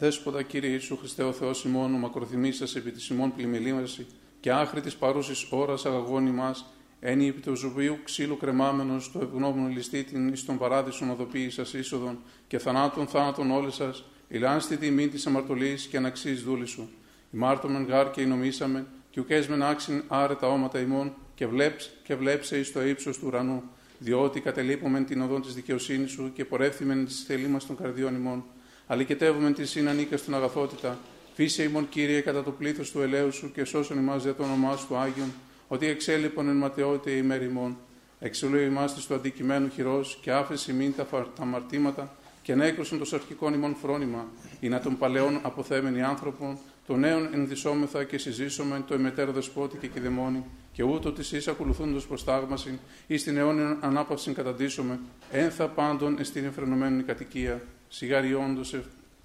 Δέσποτα 0.00 0.42
Κύριε 0.42 0.70
Ιησού 0.70 0.96
Χριστέ 0.96 1.22
ο 1.22 1.32
Θεός 1.32 1.64
ημών, 1.64 1.94
ο 1.94 1.98
μακροθυμής 1.98 2.74
επί 2.74 2.90
της 2.90 3.08
ημών 3.08 3.34
πλημελήμαση 3.34 4.06
και 4.40 4.52
άχρη 4.52 4.80
της 4.80 4.96
παρούσης 4.96 5.46
ώρας 5.50 5.86
αγαγώνη 5.86 6.30
μας, 6.30 6.66
ένι 7.00 7.28
επί 7.28 7.40
του 7.40 7.54
ζωβίου 7.56 7.98
ξύλου 8.04 8.36
κρεμάμενος, 8.36 9.12
το 9.12 9.18
ευγνώμων 9.22 9.70
ληστή 9.70 10.04
την 10.04 10.28
εις 10.28 10.44
τον 10.44 10.58
παράδεισον 10.58 11.10
οδοποίης 11.10 11.54
σας 11.54 11.72
είσοδον 11.72 12.18
και 12.46 12.58
θανάτων 12.58 13.06
θάνατον 13.06 13.50
όλες 13.50 13.74
σας, 13.74 14.04
ηλάν 14.28 14.60
στη 14.60 14.76
τιμή 14.76 15.08
της 15.08 15.26
αμαρτωλής 15.26 15.86
και 15.86 15.96
αναξής 15.96 16.42
δούλης 16.42 16.70
σου 16.70 16.88
Ημάρτωμεν 17.32 17.84
γάρ 17.84 18.10
και 18.10 18.24
νομίσαμε, 18.24 18.86
και 19.10 19.20
ουκέσμεν 19.20 19.62
άξιν 19.62 20.02
άρετα 20.08 20.46
όματα 20.46 20.80
ημών, 20.80 21.14
και 21.34 21.46
βλέψ 21.46 21.90
και 22.02 22.14
βλέψε 22.14 22.58
εις 22.58 22.72
το 22.72 22.86
ύψος 22.86 23.18
του 23.18 23.26
ουρανού, 23.26 23.62
διότι 23.98 24.40
κατελείπομεν 24.40 25.04
την 25.06 25.22
οδόν 25.22 25.42
της 25.42 25.54
δικαιοσύνης 25.54 26.10
σου 26.10 26.32
και 26.34 26.44
πορεύθυμεν 26.44 27.04
τις 27.04 27.24
θελήμας 27.26 27.66
των 27.66 27.76
καρδιών 27.76 28.14
ημών. 28.14 28.44
Αλικετεύομεν 28.90 29.54
τη 29.54 29.66
συνανίκα 29.66 30.16
στην 30.16 30.34
αγαθότητα, 30.34 30.98
φύσε 31.34 31.62
ημών 31.62 31.88
Κύριε 31.88 32.20
κατά 32.20 32.42
το 32.42 32.50
πλήθος 32.50 32.90
του 32.90 33.00
ελαίου 33.00 33.32
σου 33.32 33.52
και 33.52 33.64
σώσον 33.64 33.98
ημάς 33.98 34.22
για 34.22 34.34
το 34.34 34.42
όνομά 34.42 34.76
σου 34.76 34.96
Άγιον, 34.96 35.32
ότι 35.68 35.86
εξέλιπον 35.86 36.48
εν 36.48 36.56
ματαιότητα 36.56 37.16
ημέρ 37.16 37.42
ημών. 37.42 37.76
Εξελούει 38.20 38.64
ημάς 38.64 38.94
της 38.94 39.06
του 39.06 39.14
αντικειμένου 39.14 39.68
χειρός 39.68 40.18
και 40.22 40.32
άφεση 40.32 40.72
μην 40.72 40.94
τα, 40.96 41.04
τα 41.10 41.28
αμαρτήματα 41.38 42.16
και 42.42 42.52
ανέκρουσαν 42.52 42.98
το 42.98 43.04
σαρκικών 43.04 43.54
ημών 43.54 43.74
φρόνημα, 43.74 44.26
ή 44.60 44.68
να 44.68 44.80
τον 44.80 44.98
παλαιών 44.98 45.40
αποθέμενοι 45.42 46.02
άνθρωπον, 46.02 46.58
το 46.86 46.96
νέον 46.96 47.28
ενδυσόμεθα 47.32 48.04
και 48.04 48.18
συζήσομεν 48.18 48.84
το 48.86 48.94
εμετέρω 48.94 49.32
δεσπότη 49.32 49.76
και 49.76 49.86
κηδεμόνι, 49.86 50.44
και 50.72 50.82
ούτω 50.82 51.12
της 51.12 51.32
εις 51.32 51.48
ακολουθούντος 51.48 52.06
προστάγμαση, 52.06 52.78
ή 53.06 53.16
στην 53.16 53.36
αιώνια 53.36 53.78
ανάπαυση 53.80 54.32
καταντήσουμε, 54.32 55.00
ένθα 55.30 55.68
πάντων 55.68 56.18
εστίν 56.18 56.44
εφρενωμένη 56.44 57.02
κατοικία, 57.02 57.62
σιγάριόντο 57.88 58.60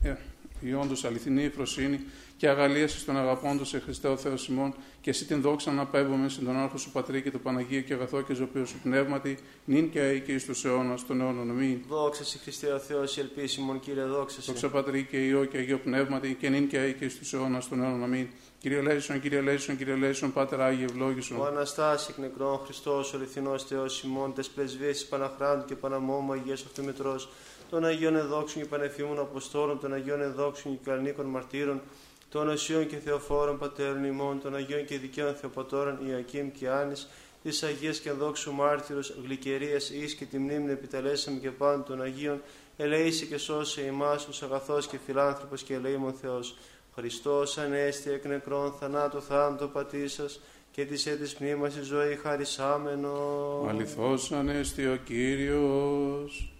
ε, 0.04 0.16
η 0.60 0.74
όντως 0.74 1.06
αληθινή 1.06 1.44
ευφροσύνη 1.44 2.00
και 2.38 2.50
αγαλίαση 2.50 3.06
των 3.06 3.18
αγαπώντων 3.18 3.66
σε 3.66 3.80
Χριστέ 3.80 4.08
ο 4.08 4.18
Θεός 4.18 4.48
ημών, 4.48 4.74
και 5.02 5.10
εσύ 5.10 5.26
την 5.26 5.42
δόξα 5.42 5.72
να 5.72 5.86
πέμπουμε 5.86 6.30
στην 6.30 6.46
τον 6.46 6.58
άρχο 6.58 6.78
σου 6.78 6.92
Πατρί 6.92 7.22
και 7.22 7.32
το 7.32 7.38
Παναγίο 7.38 7.82
και 7.82 7.94
αγαθό 7.94 8.22
και 8.22 8.34
ζωοποιό 8.34 8.66
σου 8.66 8.80
πνεύματι, 8.84 9.38
νυν 9.66 9.90
και 9.90 10.00
αή 10.00 10.20
και 10.22 10.32
εις 10.32 10.46
τους 10.46 10.66
αιώνας 10.66 11.06
των 11.06 11.22
αιώνων 11.22 11.50
αμήν. 11.50 11.80
Δόξα 11.90 12.24
σε 12.24 12.38
Χριστέ 12.38 12.72
ο 12.72 12.80
Θεός, 12.80 13.18
η 13.18 13.20
ελπίσιμον 13.20 13.80
κύριε, 13.80 14.04
δόξα 14.04 14.42
σε. 14.42 14.52
Δόξα 14.52 14.70
Πατρί 14.70 15.04
και 15.04 15.18
Υιό 15.18 15.46
και 15.46 15.58
Αγίο 15.58 15.78
Πνεύματι, 15.78 16.34
και 16.40 16.50
νυν 16.50 16.68
και 16.68 16.78
αή 16.78 16.94
και 16.94 17.06
εις 17.06 17.18
τους 17.18 17.34
αιώνας 17.34 17.70
των 17.70 17.82
αιώνων 17.82 18.04
αμήν. 18.04 18.28
Κύριε 18.60 18.82
Λέισον, 18.82 19.22
Κύριε 19.22 19.42
Λέισον, 19.42 19.78
Κύριε 19.78 19.96
Λέισον, 19.96 20.34
Πάτερ 20.34 20.62
Άγιε 20.62 20.86
ευλόγησον. 20.86 21.40
Ο 21.40 21.46
Αναστάση 21.46 22.08
εκ 22.10 22.18
νεκρών 22.18 22.60
Χριστός, 22.66 23.14
ο 23.14 23.18
αληθινός 23.18 23.64
Θεός 23.64 24.04
ημών, 24.04 24.34
τες 24.34 24.50
πρεσβείες 24.50 25.06
Παναχράντου 25.06 25.66
και 25.66 25.76
Παναμόμου 25.76 26.32
Αγίας 26.32 26.64
Αυτομητρός, 26.66 27.30
των 27.74 27.86
Αγίων 27.86 28.16
Εδόξων 28.16 28.62
και 28.62 28.68
Πανεφήμων 28.68 29.20
Αποστόλων, 29.20 29.80
των 29.80 29.94
Αγίων 29.94 30.22
Εδόξων 30.22 30.72
και 30.72 30.90
Καλνίκων 30.90 31.26
Μαρτύρων, 31.26 31.82
των 32.30 32.50
Οσίων 32.50 32.88
και 32.88 32.96
Θεοφόρων 32.96 33.58
Πατέρων 33.58 34.04
ημών, 34.04 34.42
των 34.42 34.56
Αγίων 34.56 34.86
και 34.86 34.98
Δικαίων 34.98 35.34
Θεοπατώρων 35.34 35.98
Ιακήμ 36.08 36.52
και 36.52 36.70
Άνης, 36.70 37.10
της 37.44 37.64
Αγίας 37.64 38.00
και 38.00 38.12
Δόξου 38.12 38.54
Μάρτυρος, 38.54 39.16
Γλυκερίας 39.24 39.90
εις 39.90 40.14
και 40.14 40.26
τη 40.26 40.38
μνήμη 40.38 40.72
επιτελέσαμε 40.72 41.40
και 41.40 41.50
πάνω 41.50 41.84
των 41.84 42.02
Αγίων, 42.02 42.42
ελεήσει 42.78 43.26
και 43.26 43.38
σώσε 43.38 43.82
ημάς, 43.82 44.28
ου 44.28 44.46
αγαθός 44.46 44.88
και 44.88 44.98
φιλάνθρωπος 45.06 45.64
και 45.64 45.74
ελεήμων 45.74 46.14
Θεός. 46.14 46.56
Χριστός 46.96 47.58
ανέστη 47.58 48.12
εκ 48.12 48.26
νεκρών 48.26 48.72
θανάτου 48.80 49.22
θάνατο 49.22 49.68
πατή 49.68 50.08
σα 50.08 50.26
και 50.72 50.86
της 50.86 51.06
έτης 51.06 51.34
πνεύμα 51.34 51.68
η 51.68 51.82
ζωή 51.82 52.16
χαρισάμενος. 52.16 53.70
Αληθώς 53.70 54.32
ανέστη 54.32 54.88
ο 54.88 54.96
Κύριος. 55.06 56.53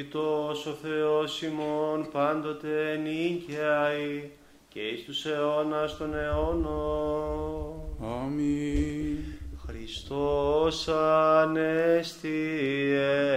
Ευλογητός 0.00 0.66
ο 0.66 0.70
Θεός 0.82 1.42
ημών 1.42 2.08
πάντοτε 2.12 2.96
νίκαιαει 3.02 4.30
και 4.68 4.80
εις 4.80 5.04
τους 5.04 5.24
αιώνας 5.26 5.96
των 5.96 6.14
αιώνων. 6.14 7.74
Αμήν. 8.00 9.18
Χριστός 9.66 10.88
ανέστη 10.88 12.28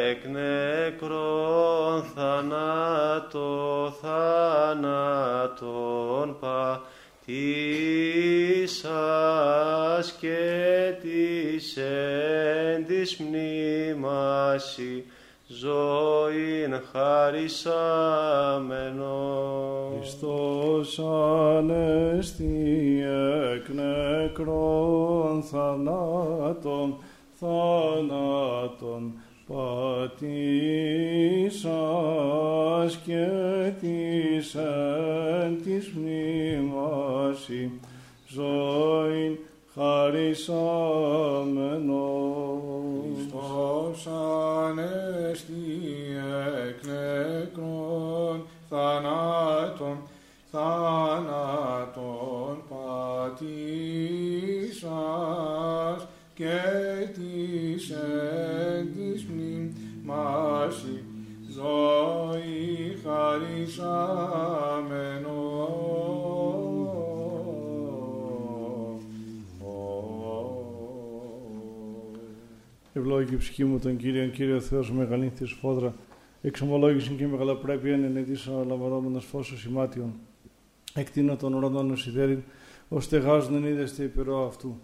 εκ 0.10 0.26
νεκρών 0.26 2.04
θανάτω 2.16 3.94
θάνατον 4.02 5.48
πατήσας 6.40 7.38
και 10.20 10.94
της 11.02 11.78
εν 11.78 12.86
της 12.86 13.18
μνήμαση 13.18 15.04
ζωήν 15.60 16.82
χαρισάμενο. 16.92 17.52
Χριστός 20.00 21.00
ανέστη 21.00 23.04
εκ 23.54 23.70
νεκρών 23.70 25.44
θανάτων, 25.44 26.98
θάνατον 27.34 29.14
πατήσας 29.48 30.82
και 33.06 33.28
της 33.80 34.56
εν 34.56 35.62
της 35.64 35.94
μνήμαση 35.96 37.72
ζωήν 38.28 39.38
χαρισάμενο. 39.74 42.13
Χριστός 43.94 44.14
ανέστη 44.68 45.54
εκ 46.68 46.82
νεκρών 46.86 48.38
θανάτων, 48.70 49.98
θάνατον 50.52 51.84
πατήσας 52.70 53.52
και 56.34 56.62
της 57.14 57.90
εν 57.90 58.94
της 58.96 59.26
μνήμαση 59.26 60.98
ζωή 61.56 62.98
χαρισάμενο. 63.04 64.34
Ευλόγη 73.04 73.34
η 73.34 73.38
ψυχή 73.38 73.64
μου 73.64 73.80
τον 73.80 73.98
Κύριον, 73.98 74.32
Κύριο 74.32 74.60
Θεός 74.60 74.92
μεγαλύνθης 74.92 75.52
φόδρα, 75.52 75.96
εξομολόγησιν 76.42 77.18
και 77.18 77.28
μεγαλοπρέπεια 77.28 77.94
εν 77.94 78.04
ενετής 78.04 78.48
αναλαμβανόμενος 78.48 79.26
φώσος 79.26 79.60
σημάτιον. 79.60 80.14
Εκτείνω 80.94 81.36
τον 81.36 81.54
ουρανόν 81.54 81.92
οσιδέριν, 81.92 82.44
ως 82.90 83.04
στεγάζουν 83.04 83.56
εν 83.56 83.66
είδεστε 83.66 84.04
υπερό 84.04 84.46
αυτού. 84.46 84.80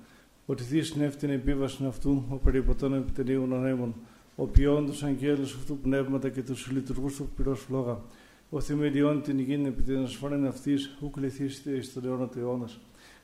Ότι 0.46 0.64
θύ 0.64 0.82
συνέφτην 0.82 1.30
επίβασιν 1.30 1.86
αυτού, 1.86 2.24
ο 2.30 2.36
περιποτών 2.36 2.94
επιτελείων 2.94 3.54
ανέμων, 3.54 3.96
ο 4.36 4.46
ποιόν 4.46 4.86
τους 4.86 5.04
αγγέλους 5.04 5.54
αυτού 5.54 5.78
πνεύματα 5.78 6.30
και 6.30 6.42
τους 6.42 6.72
λειτουργούς 6.72 7.16
του 7.16 7.30
πυρός 7.36 7.60
φλόγα. 7.60 8.02
Ο 8.50 8.60
θεμελιών 8.60 9.22
την 9.22 9.40
γην 9.40 9.66
επί 9.66 9.82
την 9.82 10.04
ασφάλεν 10.04 10.46
αυτής, 10.46 10.98
ου 11.02 11.10
κληθήσετε 11.10 11.72
εις 11.72 11.94
τον 11.94 12.06
αιώνα 12.06 12.28
του 12.28 12.40
αιώνας. 12.40 12.80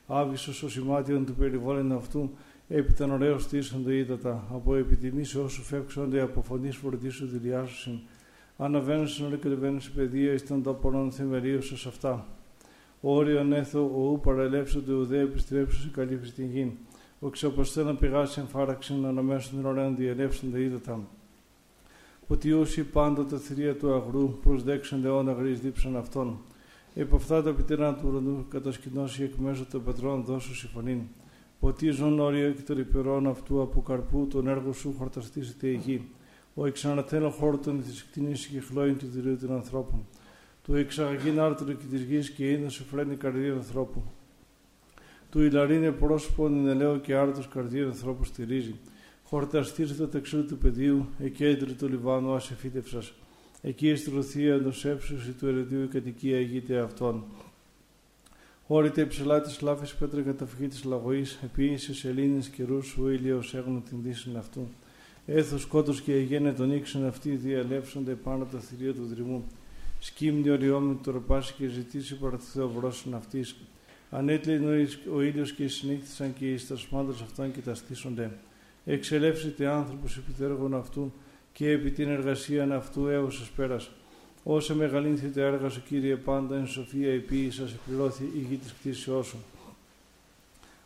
Άβυσος 0.06 0.62
ο 0.62 0.68
σημάτιον 0.68 1.26
του 1.26 1.34
περιβόλεν 1.34 1.92
αυτού, 1.92 2.30
επί 2.68 2.92
των 2.92 3.10
ωραίων 3.10 3.40
στήσονται 3.40 3.96
ύδατα, 3.96 4.44
από 4.52 4.74
επιτιμήσεις 4.74 5.34
όσου 5.34 5.62
φεύξονται 5.62 6.20
από 6.20 6.42
φωνής 6.42 6.76
φορτίσου 6.76 7.26
δηλιάσουσιν. 7.26 7.98
Αναβαίνουν 8.56 9.08
στην 9.08 9.24
ώρα 9.24 9.34
και 9.34 9.42
κατεβαίνουν 9.42 9.80
σε 9.80 9.90
παιδεία 9.90 10.32
εις 10.32 10.46
των 10.46 10.62
ταπονών 10.62 11.12
θεμερίωσος 11.12 11.86
αυτά. 11.86 12.26
Όριον 13.00 13.52
έθω, 13.52 13.90
ο 13.94 14.10
ου 14.10 14.20
παρελεύσονται 14.20 14.92
ουδέ 14.92 15.20
επιστρέψου 15.20 15.90
καλύψει 15.90 16.32
την 16.32 16.50
γη. 16.50 16.76
Ο 17.20 17.28
ξεποστέλα 17.28 17.94
πηγάσει 17.94 18.40
εμφάραξιν 18.40 19.06
αναμέσω 19.06 19.50
των 19.54 19.64
ωραίων 19.64 19.96
διελεύσονται 19.96 20.60
ύδατα. 20.60 21.00
Ότι 22.26 22.52
όσοι 22.52 22.82
πάντοτε 22.84 23.38
θηρία 23.38 23.76
του 23.76 23.94
αγρού 23.94 24.38
προσδέξονται 24.42 25.08
αιώνα 25.08 25.32
γρής 25.32 25.60
δίψαν 25.60 25.96
αυτών. 25.96 26.38
Επ' 26.94 27.14
αυτά 27.14 27.42
τα 27.42 27.52
πιτερά 27.52 27.94
του 27.94 28.08
ουρανού 28.08 28.46
κατασκηνώσει 28.48 29.22
εκ 29.22 29.34
μέσω 29.34 29.66
των 29.70 29.84
πετρών 29.84 30.24
δώσου 30.24 30.54
συμφωνήν. 30.54 31.00
Ποτίζον 31.60 32.20
όρια 32.20 32.50
και 32.50 32.62
των 32.62 32.78
υπερών 32.78 33.26
αυτού 33.26 33.62
από 33.62 33.80
καρπού 33.80 34.26
τον 34.26 34.48
έργο 34.48 34.72
σου 34.72 34.94
χορταστήσεται 34.98 35.68
η 35.68 35.80
γη. 35.84 36.08
Ο 36.54 36.66
εξανατέλων 36.66 37.30
χόρτων 37.30 37.82
της 37.82 38.04
κτηνής 38.04 38.46
και 38.46 38.60
χλώην 38.60 38.98
του 38.98 39.06
δηρίου 39.06 39.38
των 39.38 39.52
ανθρώπων. 39.52 40.06
Του 40.62 40.74
εξαγαγήν 40.74 41.40
άρτρο 41.40 41.72
και 41.72 41.84
της 41.90 42.02
γης 42.02 42.30
και 42.30 42.50
είδο 42.50 42.68
σε 42.68 42.82
φρένει 42.82 43.16
καρδία 43.16 43.52
ανθρώπου. 43.52 44.02
Του 45.30 45.42
ηλαρίνε 45.42 45.90
πρόσωπον 45.90 46.56
εν 46.56 46.66
ελαίο 46.66 46.98
και 46.98 47.14
άρτο 47.14 47.42
καρδία 47.52 47.86
ανθρώπου 47.86 48.24
στηρίζει. 48.24 48.74
Χορταστήρθε 49.24 49.94
το 49.94 50.06
τεξού 50.06 50.46
του 50.46 50.58
πεδίου, 50.58 51.06
εκέντρε 51.18 51.72
του 51.72 51.88
Λιβάνου 51.88 52.34
ασεφίτευσα. 52.34 53.02
Εκεί 53.62 53.88
εστρωθία 53.88 54.54
εντό 54.54 54.72
έψωση 54.82 55.30
του 55.38 55.46
ερετίου 55.46 55.82
η 55.82 55.86
κατοικία 55.86 56.38
ηγείται 56.38 56.78
αυτών. 56.78 57.24
Όρειτε 58.68 59.00
υψηλά 59.00 59.40
της 59.40 59.60
λάφης 59.60 59.94
πέτρα 59.94 60.22
καταφυγή 60.22 60.68
της 60.68 60.84
λαγωής, 60.84 61.38
επίησε 61.42 61.94
σελήνε 61.94 62.40
καιρούς, 62.56 62.96
ο 63.02 63.10
ήλιος 63.10 63.54
έγνω 63.54 63.82
την 63.88 63.98
δύση 64.02 64.30
αυτού. 64.38 64.68
Έθος 65.26 65.66
κότος 65.66 66.00
και 66.00 66.12
αγένε 66.12 66.52
τον 66.52 66.72
ήξεν 66.72 67.06
αυτοί 67.06 67.30
διαλέψονται 67.30 68.12
πάνω 68.12 68.44
τα 68.44 68.58
θηρία 68.58 68.94
του 68.94 69.06
δρυμού. 69.06 69.44
Σκύμνη 69.98 70.50
οριόμη 70.50 70.94
του 71.02 71.10
ροπάσει 71.10 71.54
και 71.58 71.66
ζητήσει 71.66 72.16
παραθεοβρόσιν 72.16 73.14
αυτής. 73.14 73.56
Ανέτλειν 74.10 74.88
ο 75.14 75.22
ήλιος 75.22 75.52
και 75.52 75.68
συνήθισαν 75.68 76.34
και 76.38 76.52
οι 76.52 76.56
στασμάντε 76.56 77.12
αυτών 77.12 77.52
και 77.52 77.60
τα 77.60 77.74
στήσονται. 77.74 78.30
Εξελεύσετε 78.84 79.66
άνθρωπος 79.66 80.16
επιτέργων 80.16 80.74
αυτού 80.74 81.12
και 81.52 81.70
επί 81.70 81.90
την 81.90 82.08
εργασία 82.08 82.74
αυτού 82.74 83.06
έως 83.06 83.40
πέρα. 84.46 84.56
Όσα 84.56 84.74
μεγαλύνθητε 84.74 85.46
έργα 85.46 85.68
σου, 85.68 85.82
Κύριε, 85.88 86.16
πάντα 86.16 86.56
εν 86.56 86.66
σοφία 86.66 87.12
η 87.12 87.50
σας 87.50 87.72
εκπληρώθη 87.72 88.24
η 88.24 88.46
γη 88.48 88.56
της 88.56 88.74
κτήσεώς 88.80 89.26
σου. 89.26 89.36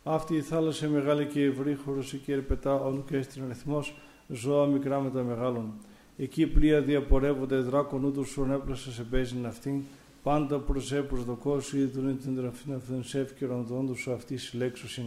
Αυτή 0.03 0.35
η 0.35 0.41
θάλασσα 0.41 0.87
μεγάλη 0.87 1.25
και 1.25 1.43
ευρύ 1.43 1.75
χωρούσε 1.85 2.17
και 2.17 2.33
ερπετά 2.33 2.75
όνου 2.75 3.03
και 3.05 3.17
έστειν 3.17 3.43
αριθμό 3.43 3.83
ζώα 4.27 4.65
μικρά 4.65 4.99
με 4.99 5.09
τα 5.09 5.23
μεγάλων. 5.23 5.73
Εκεί 6.17 6.47
πλοία 6.47 6.81
διαπορεύονται 6.81 7.57
δράκον 7.57 8.03
ούτως 8.03 8.27
σου 8.27 8.43
ανέπλασε 8.43 8.91
σε 8.91 9.03
παίζην 9.03 9.45
αυτήν, 9.45 9.81
πάντα 10.23 10.57
προσέ 10.59 11.01
προσδοκό 11.01 11.59
σου 11.59 11.77
είδουν 11.77 12.19
την 12.19 12.35
τραφήν 12.35 12.73
αυτήν 12.73 13.03
σεύκαιρον 13.03 13.65
δόντου 13.65 13.95
σου 13.95 14.13
αυτή 14.13 14.37
συλλέξουσιν. 14.37 15.05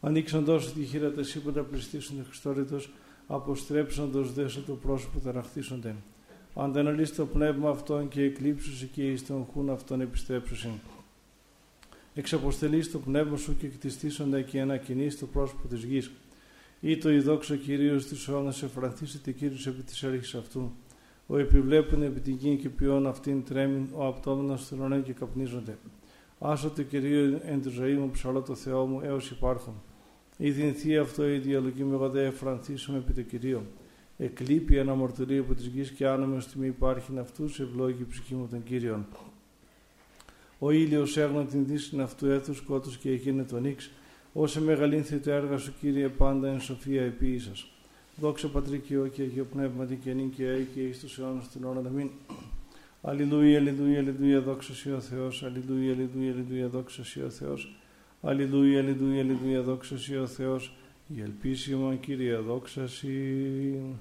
Ανοίξαν 0.00 0.44
τόσο 0.44 0.70
τη 0.70 0.84
χείρα 0.84 1.12
τα 1.12 1.22
σύποντα 1.22 1.62
πληστήσουν 1.62 2.24
Χριστόριτο, 2.26 2.80
αποστρέψαντο 3.26 4.22
δέσο 4.22 4.60
το 4.60 4.72
πρόσωπο 4.72 5.18
ταραχτήσονται. 5.18 5.94
Αν 6.54 6.72
δεν 6.72 6.88
αλύσει 6.88 7.14
το 7.14 7.26
πνεύμα 7.26 7.70
αυτόν 7.70 8.08
και 8.08 8.22
εκλείψουσι 8.22 8.86
και 8.86 9.10
εις 9.10 9.26
τον 9.26 9.46
χούν 9.52 9.70
αυτόν 9.70 10.00
επιστρέψουσιν. 10.00 10.70
Εξαποστελείς 12.14 12.90
το 12.90 12.98
πνεύμα 12.98 13.36
σου 13.36 13.56
και 13.56 13.66
κτιστήσοντα 13.66 14.40
και 14.40 14.60
ανακοινείς 14.60 15.18
το 15.18 15.26
πρόσωπο 15.26 15.68
της 15.68 15.84
γης. 15.84 16.10
Ή 16.80 16.96
το 16.96 17.10
ειδόξο 17.10 17.56
Κυρίως 17.56 18.06
της 18.06 18.28
αιώνας 18.28 18.62
εφρανθήσετε 18.62 19.32
Κύριος 19.32 19.66
επί 19.66 19.82
της 19.82 20.02
έργης 20.02 20.34
αυτού. 20.34 20.72
Ο 21.26 21.38
επιβλέπουν 21.38 22.02
επί 22.02 22.20
την 22.20 22.34
γη 22.34 22.56
και 22.56 22.68
ποιόν 22.68 23.06
αυτήν 23.06 23.44
τρέμην, 23.44 23.86
ο 23.94 24.06
απτόμενος 24.06 24.66
θρονέ 24.66 24.98
και 24.98 25.12
καπνίζονται. 25.12 25.78
Άσο 26.38 26.70
το 26.70 26.82
Κυρίο 26.82 27.40
εν 27.44 27.62
τη 27.62 27.68
ζωή 27.68 27.94
μου 27.94 28.10
ψαλώ 28.10 28.40
το 28.40 28.54
Θεό 28.54 28.86
μου 28.86 29.00
έως 29.00 29.30
υπάρχον. 29.30 29.74
Η 30.36 30.50
δυνθή 30.50 30.96
αυτό 30.98 31.28
η 31.28 31.38
διαλογή 31.38 31.82
με 31.82 31.94
εγώ 31.94 32.08
δε 32.08 32.26
εφρανθήσουμε 32.26 32.98
επί 32.98 33.12
το 33.12 33.22
Κυρίο. 33.22 33.62
Εκλείπει 34.24 34.76
ένα 34.76 34.94
μορτωρίο 34.94 35.42
από 35.42 35.54
τη 35.54 35.62
γης 35.62 35.90
και 35.90 36.06
άνομε 36.06 36.36
ω 36.36 36.42
τιμή 36.52 36.66
υπάρχει 36.66 37.18
αυτούς, 37.18 37.60
ευλόγη 37.60 38.06
ψυχή 38.10 38.34
μου 38.34 38.48
των 38.50 38.62
Κύριων. 38.64 39.06
Ο 40.58 40.70
ήλιος 40.70 41.16
έγνω 41.16 41.44
την 41.44 41.66
δύση 41.66 42.00
αυτού 42.00 42.26
έθους 42.26 42.56
σκότου 42.56 42.90
και 43.00 43.10
εκείνη 43.10 43.42
τον 43.42 43.62
νύξ. 43.62 43.90
Όσε 44.32 44.60
μεγαλύνθη 44.60 45.18
το 45.18 45.30
έργα 45.30 45.58
σου, 45.58 45.72
κύριε, 45.80 46.08
πάντα 46.08 46.48
εν 46.48 46.60
σοφία 46.60 47.02
επί 47.02 47.38
σας. 47.38 47.66
Δόξα 48.16 48.48
Πατρικιό 48.48 49.06
και 49.06 49.22
Αγίο 49.22 49.44
Πνεύματι 49.52 49.94
και 49.94 50.12
νύν 50.12 50.30
και 50.30 50.44
αί 50.44 50.66
και 50.74 50.80
εις 50.80 51.00
τους 51.00 51.18
αιώνας 51.18 51.48
την 51.48 51.64
ώρα 51.64 51.80
να 51.80 51.90
μην. 51.90 52.10
Αλληλούια, 53.02 53.58
αλληλούια, 53.58 53.98
αλληλούια, 53.98 54.40
δόξα 54.40 54.74
Σύ 54.74 54.92
ο 54.92 55.00
Θεός. 55.00 55.42
Αλληλούια, 55.42 55.92
αλληλούια, 55.92 56.32
αλληλούια, 56.32 56.68
δόξα 56.68 57.04
Σύ 57.04 57.22
ο 57.22 57.30
Θεός. 57.30 57.76
Αλληλούια, 58.22 58.78
αλληλούια, 58.80 59.20
αλληλούια, 59.20 59.62
δόξα 59.62 59.98
Σύ 59.98 60.16
ο 60.16 60.26
Θεός. 60.26 60.76
Η 61.16 61.20
ελπίση 61.22 61.74
μου, 61.74 62.00
Κύριε, 62.00 62.36
δόξα 62.36 62.86
Σύ. 62.86 63.08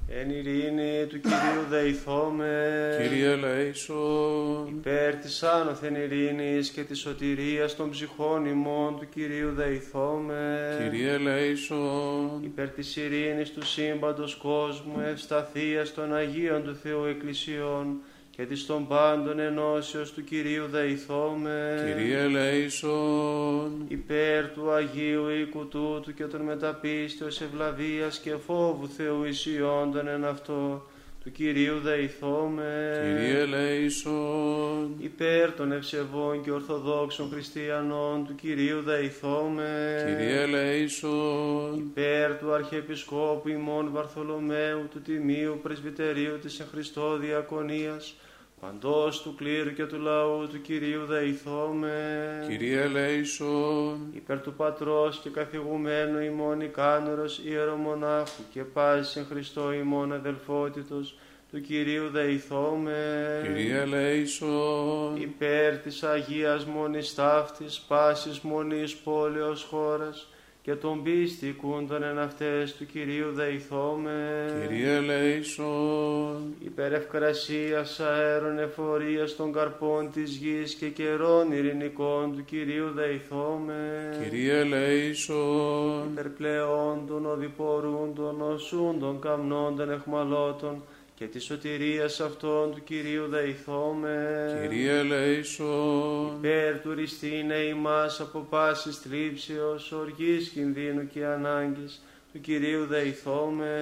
Εν 0.08 0.30
ειρήνη 0.30 1.06
του 1.08 1.20
Κυρίου 1.20 1.66
δεηθώμε. 1.70 2.98
Κύριε 3.02 3.36
Λέησον, 3.36 4.68
Υπέρ 4.68 5.16
της 5.16 5.44
άνωθεν 5.44 5.96
ειρήνης 5.96 6.70
και 6.70 6.82
της 6.84 7.00
σωτηρίας 7.00 7.76
των 7.76 7.90
ψυχών 7.90 8.46
ημών 8.46 8.98
του 9.00 9.10
Κυρίου 9.10 9.52
δεηθώμε. 9.54 10.78
Κύριε 10.82 11.18
Λέησον, 11.18 12.44
Υπέρ 12.44 12.70
της 12.70 12.96
ειρήνης 12.96 13.52
του 13.52 13.66
σύμπαντος 13.66 14.36
κόσμου, 14.36 15.00
ευσταθίας 15.12 15.94
των 15.94 16.16
Αγίων 16.16 16.64
του 16.64 16.76
Θεού 16.76 17.06
Εκκλησιών 17.06 18.00
και 18.36 18.46
της 18.46 18.66
των 18.66 18.88
πάντων 18.88 19.40
ενώσεως 19.40 20.12
του 20.12 20.24
Κυρίου 20.24 20.68
δεηθώμε. 20.68 21.84
Κύριε 21.86 22.28
Λέησον, 22.28 23.86
Υπέρ 23.88 24.50
του 24.50 24.72
Αγίου 24.72 25.30
οίκου 25.30 25.68
τούτου 25.68 26.14
και 26.14 26.24
των 26.26 26.42
μεταπίστεως 26.42 27.42
ευλαβίας 27.42 28.20
και 28.20 28.36
φόβου 28.36 28.88
Θεού 28.88 29.24
ισιόντων 29.24 30.08
εν 30.08 30.26
αυτό, 30.26 30.86
του 31.24 31.32
Κυρίου 31.32 31.80
δεηθώμε. 31.80 33.00
Κύριε 33.04 33.46
Λέησον, 33.46 34.96
Υπέρ 34.98 35.52
των 35.52 35.72
ευσεβών 35.72 36.44
και 36.44 36.52
ορθοδόξων 36.52 37.30
χριστιανών 37.32 38.26
του 38.26 38.36
Κυρίου 38.36 38.82
δεηθώμε. 38.82 40.04
Κύριε 40.08 40.46
Λέησον, 40.46 41.78
Υπέρ 41.78 42.38
του 42.38 42.54
Αρχιεπισκόπου 42.54 43.50
ημών 43.50 43.90
Βαρθολομαίου 43.92 44.88
του 44.92 45.02
Τιμίου 45.02 45.60
Πρεσβυτερίου 45.62 46.40
της 46.40 46.60
εν 46.60 46.68
Χριστώ 46.72 47.18
Διακονίας, 47.18 48.16
παντός 48.62 49.22
του 49.22 49.36
κλήρου 49.36 49.74
και 49.74 49.86
του 49.86 50.00
λαού 50.00 50.48
του 50.48 50.62
Κυρίου 50.62 51.06
δεηθώμε. 51.06 52.46
Κύριε 52.48 52.88
Λέησον, 52.88 54.10
Υπέρ 54.14 54.42
του 54.42 54.54
Πατρός 54.54 55.20
και 55.24 55.30
καθηγουμένου 55.30 56.20
ημών 56.20 56.62
ικάνωρος 56.62 57.42
ιερομονάχου 57.46 58.42
και 58.54 58.64
πάσης 58.64 59.16
εν 59.16 59.26
Χριστώ 59.30 59.74
ημών 59.74 60.14
αδελφότητος 60.14 61.16
του 61.52 61.62
Κυρίου 61.62 62.10
δεηθώμε. 62.10 63.42
Κύριε 63.44 63.86
Λέησον, 63.86 65.16
Υπέρ 65.22 65.78
της 65.78 66.04
Αγίας 66.04 66.66
Μονής 66.66 67.16
Ταύτης, 67.16 67.80
πάσης 67.80 68.40
Μονής 68.40 68.96
πόλεως 68.96 69.64
χώρας 69.64 70.31
και 70.64 70.76
των 70.76 71.04
πίστικούντων 71.04 72.04
εν 72.04 72.20
αυτές 72.20 72.76
του 72.76 72.86
Κυρίου 72.86 73.32
δεηθώμε. 73.32 74.50
Κύριε 74.68 75.00
Λέησον, 75.00 76.54
Υπέρ 76.60 76.94
ευκρασίας 76.94 78.00
αέρων 78.00 78.60
εφορίας 78.60 79.36
των 79.36 79.54
καρπών 79.54 80.12
της 80.12 80.36
γης 80.36 80.74
και 80.74 80.90
καιρών 80.90 81.52
ειρηνικών 81.52 82.36
του 82.36 82.46
Κυρίου 82.46 82.92
δεηθώμε. 82.96 84.18
Κύριε 84.24 84.64
Λέησον, 84.64 86.08
Υπερπλεόντων, 86.12 87.26
οδηπορούντων, 87.26 88.42
οσούντων, 88.42 89.20
καμνόντων, 89.20 89.92
εχμαλώτων 89.92 90.84
και 91.22 91.28
της 91.28 91.44
σωτηρίας 91.44 92.20
αυτών 92.20 92.72
του 92.72 92.84
Κυρίου 92.84 93.28
δεηθώμε. 93.28 94.60
Κύριε 94.62 95.04
Λέησον, 95.04 96.36
Υπέρ 96.38 96.80
του 96.80 96.94
ριστήνε 96.94 97.56
ημάς 97.56 98.20
από 98.20 98.40
πάσης 98.50 98.98
θλίψεως, 98.98 99.92
οργής, 99.92 100.50
κινδύνου 100.50 101.08
και 101.08 101.26
ανάγκης, 101.26 102.02
του 102.34 102.42
Κυρίου 102.42 102.86
δεηθώμε. 102.86 103.76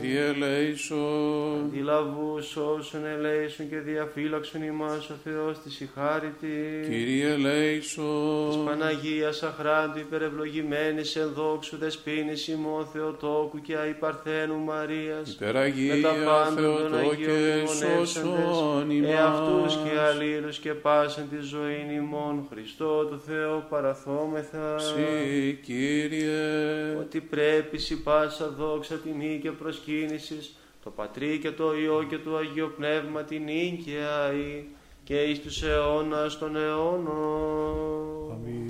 Κύριε 0.00 0.32
Λέησον, 0.32 1.64
Αντιλαβούς 1.64 2.56
όσων 2.56 3.06
ελέησον 3.06 3.68
και 3.68 3.78
διαφύλαξον 3.78 4.62
ημάς 4.62 5.10
ο 5.10 5.14
Θεός 5.24 5.58
της 5.58 5.80
ηχάρητη. 5.80 6.86
Κύριε 6.90 7.34
Της 7.34 7.42
Λέησον, 7.42 8.64
Παναγίας 8.64 9.42
αχράντου 9.42 9.98
υπερευλογημένης 9.98 11.16
εν 11.16 11.30
δόξου 11.34 11.76
δεσπίνης 11.76 12.48
ημών 12.48 12.86
Θεοτόκου 12.92 13.60
και 13.60 13.76
αϊπαρθένου 13.76 14.58
Μαρίας. 14.58 15.30
υπεραγία 15.32 15.94
με 15.94 16.00
τα 16.00 16.14
πάντων 16.24 16.64
των 16.64 16.90
Θεοτόκε 16.92 17.30
Αγίων 17.30 17.68
σώσον 17.68 18.90
ημών 18.90 19.10
εαυτούς 19.10 19.74
και 19.76 19.88
ημάς. 19.92 20.08
αλλήλους 20.14 20.58
και 20.58 20.72
πάσαν 20.74 21.28
τη 21.30 21.36
ζωήν 21.46 21.90
ημών 21.96 22.46
Χριστό 22.50 23.04
του 23.04 23.22
Θεού 23.26 23.64
παραθόμεθα. 23.70 24.78
Συ, 24.78 25.58
Κύριε, 25.62 26.96
Ότι 27.00 27.20
πρέπει 27.20 27.78
σι 27.94 28.00
πάσα 28.00 28.48
δόξα 28.58 28.94
τιμή 28.94 29.38
και 29.42 29.50
προσκύνησης 29.50 30.56
το 30.84 30.90
Πατρί 30.90 31.38
και 31.38 31.50
το 31.50 31.76
Υιό 31.76 32.06
και 32.08 32.18
το 32.18 32.36
Αγίο 32.36 32.72
Πνεύμα 32.76 33.22
την 33.22 33.42
νίκαια 33.42 34.32
ή 34.32 34.64
και 35.04 35.22
εις 35.22 35.40
τους 35.40 35.62
αιώνας 35.62 36.38
των 36.38 36.56
αιώνων. 36.56 38.32
Αμήν. 38.32 38.64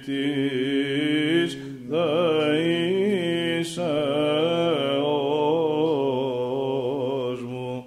της 0.05 1.59
δεήσεώς 1.89 2.11
μου, 7.43 7.85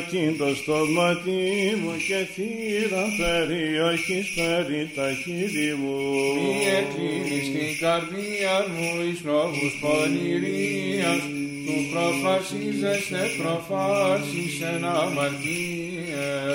φυλακή 0.09 0.37
το 0.37 0.55
στόματι 0.55 1.41
μου 1.81 1.93
και 2.07 2.19
θύρα 2.33 3.05
περιοχής 3.19 4.27
περί 4.35 4.89
τα 4.95 5.07
χείλη 5.21 5.71
μου. 5.81 5.97
Μη 6.35 6.55
εκλείνεις 6.79 7.47
την 7.53 7.71
καρδία 7.81 8.55
μου 8.73 8.89
εις 9.07 9.19
λόγους 9.25 9.73
πονηρίας, 9.81 11.21
του 11.65 11.75
προφασίζεσαι 11.91 13.23
προφάσεις 13.39 14.53
εν 14.71 14.83
αμαρτίες. 14.85 15.87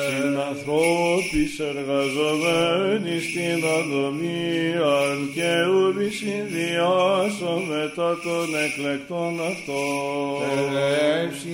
Συνανθρώπης 0.08 1.52
εργαζομένοι 1.70 3.16
στην 3.26 3.60
αδομία 3.78 4.96
και 5.34 5.50
ουρι 5.74 6.10
συνδυάσω 6.20 7.54
μετά 7.70 8.10
των 8.24 8.48
εκλεκτών 8.64 9.34
αυτών. 9.50 10.38
Ερεύσει 10.56 11.53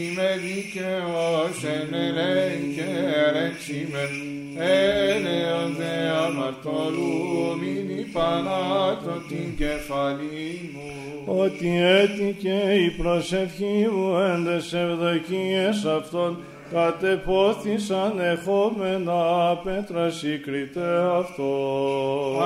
με 0.81 0.97
δικαιός 0.97 1.65
εν 1.65 1.95
ελέη 1.95 2.75
και 2.75 2.89
ερέξει 3.27 3.89
με 3.93 4.05
έλεον 4.65 5.75
δε 5.77 6.09
αμαρτωλούμην 6.27 7.99
υπανάτω 7.99 9.23
την 9.29 9.57
κεφαλή 9.57 10.71
μου. 10.75 11.41
ότι 11.43 11.83
έτυχε 11.83 12.75
η 12.75 12.91
προσευχή 12.91 13.89
μου 13.93 14.19
εν 14.19 14.45
τες 14.45 14.73
ευδοκίες 14.73 15.85
αυτών 15.85 16.39
κατεπόθησαν 16.73 18.19
εχόμενα 18.19 19.57
πέτρα 19.65 20.11
συγκρίτε 20.11 20.99
αυτό. 21.19 21.53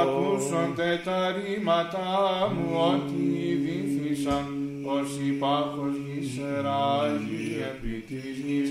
Ακούσονται 0.03 1.01
τα 1.05 1.33
ρήματά 1.33 2.53
μου 2.55 2.69
ότι 2.95 3.55
δίθησαν 3.65 4.74
ως 4.87 5.09
υπάρχος 5.27 5.95
γης 6.05 6.39
εράγει 6.57 7.57
επί 7.71 8.05
της 8.09 8.35
γης 8.45 8.71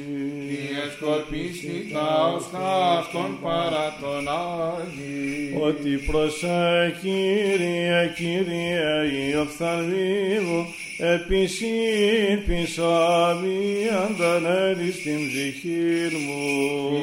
διεσκορπίστη 0.49 1.91
τα 1.93 2.33
οστά 2.35 2.97
αυτών 2.99 3.39
παρά 3.41 3.87
τον 4.01 4.27
Άγι. 4.27 5.57
ότι 5.67 5.91
προσέ 6.11 6.95
Κύριε, 7.01 8.13
Κύριε, 8.15 8.85
η 9.27 9.35
οφθαλμή 9.35 10.39
μου 10.47 10.61
επισύρπησα 10.97 12.95
μη 13.41 13.63
αντανέλη 14.05 14.91
στην 14.91 15.19
ψυχή 15.27 15.95
μου. 16.23 16.41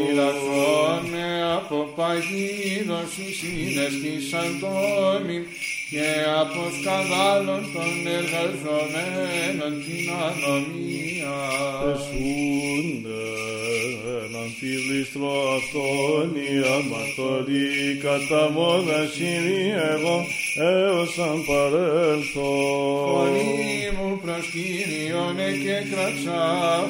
Φυλαξόν 0.06 1.00
με 1.12 1.26
από 1.56 1.78
παγίδωση 1.96 3.26
συναισθήσαν 3.38 4.48
τόμην 4.60 5.42
και 5.90 6.08
από 6.40 6.60
σκανδάλων 6.80 7.62
των 7.72 7.92
εργαζομένων 8.18 9.72
την 9.84 10.10
ανομία. 10.26 11.36
Εσούνται 11.92 13.49
έναν 14.62 14.82
φίλιστρο 14.82 15.30
αυτόν 15.56 16.34
η 16.34 16.56
αμαρτωλή 16.76 17.98
κατά 18.02 18.50
μόδα 18.50 19.06
σύρει 19.14 19.62
εγώ 19.92 20.24
έως 20.56 21.18
αν 21.18 21.44
παρέλθω. 21.46 22.52
Φωνή 23.06 23.90
μου 23.96 24.20
προς 24.22 24.46
Κύριον 24.52 25.36
και 25.36 25.76
κραξά, 25.90 26.42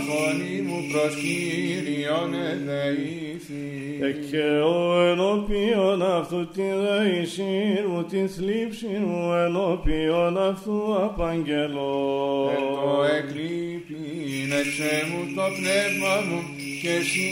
φωνή 0.06 0.60
μου 0.66 0.78
προς 0.92 1.14
Κύριον 1.22 2.34
εδεήθη. 2.50 3.68
Ε, 4.00 4.10
και 4.30 4.46
ο 4.74 5.02
ενώπιον 5.02 6.02
αυτού 6.02 6.48
την 6.48 6.74
δεησή 6.82 7.84
μου, 7.88 8.04
την 8.04 8.28
θλίψη 8.28 8.86
μου 8.86 9.32
ενώπιον 9.32 10.38
αυτού 10.38 10.96
απαγγελώ. 11.04 12.50
Εν 12.56 12.64
το 12.82 13.04
εκλείπειν 13.16 14.50
εξέ 14.60 14.96
μου 15.10 15.20
το 15.36 15.44
πνεύμα 15.56 16.14
μου 16.28 16.59
και 16.80 16.90
εσύ 16.90 17.28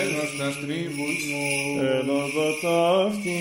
ένος 0.00 0.30
τα 0.38 0.50
στρίβους 0.50 1.18
μου. 1.30 1.48
Έλοδο 1.96 2.48
ταύτη 2.62 3.40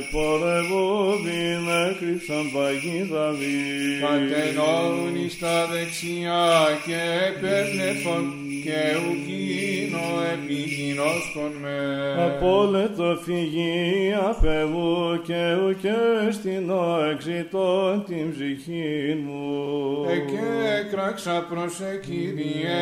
επορευόμη 0.00 1.42
με 1.66 1.96
κρύψαν 1.98 2.44
παγίδα 2.52 3.26
μη. 3.38 3.56
Κατενώνουν 4.00 5.24
εις 5.24 5.38
τα 5.38 5.66
δεξιά 5.72 6.48
και 6.86 7.00
επέπνεφον 7.28 8.37
και 8.68 8.82
ουκίνο 9.08 10.06
επιγινώσκον 10.32 11.52
με. 11.62 11.78
Απόλετο 12.24 13.18
φυγή 13.22 14.14
απεβού 14.28 15.22
και 15.22 15.56
ουκέ 15.66 16.30
στην 16.30 16.70
εξητών 17.12 18.04
την 18.06 18.32
ψυχή 18.32 19.22
μου. 19.24 20.04
Εκέ 20.10 20.88
κράξα 20.90 21.46
προς 21.48 21.80
Κύριε 22.06 22.78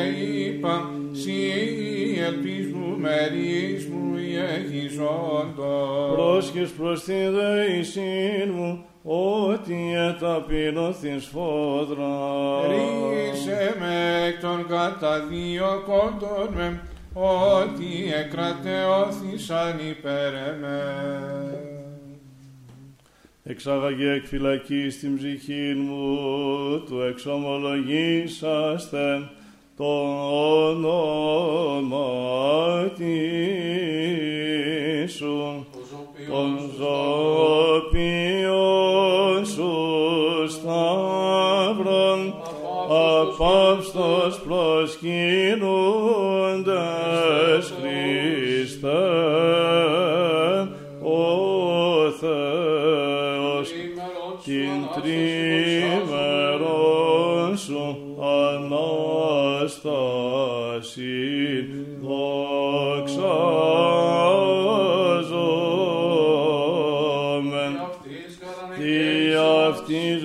είπα, 0.47 0.91
σύ 1.13 1.41
ελπίς 2.27 2.73
μου 2.73 2.99
μερίς 2.99 3.87
μου 3.87 4.17
η 4.17 4.37
εχιζόντο. 4.37 6.13
Πρόσχες 6.15 6.71
προς 6.71 7.05
τη 7.05 7.13
δεησή 7.13 8.51
μου, 8.55 8.85
ότι 9.07 9.95
εταπεινωθείς 10.09 11.27
φόδρα. 11.27 12.07
Ρίσε 12.69 13.77
με 13.79 14.25
εκ 14.27 14.41
των 14.41 14.67
καταδίωκοντων 14.69 16.49
με, 16.55 16.81
ότι 17.15 18.13
εκρατεώθησαν 18.15 19.79
υπέρ 19.91 20.35
εμέ. 20.35 20.95
Εξάγαγε 23.45 24.11
εκ 24.11 24.27
φυλακή 24.27 24.91
στην 24.91 25.17
ψυχή 25.17 25.75
μου, 25.77 26.19
του 26.87 27.01
εξομολογήσαστε 27.01 29.29
το 29.77 29.85
όνομα 30.69 32.07
σου, 32.97 34.46
αυτής 69.87 70.25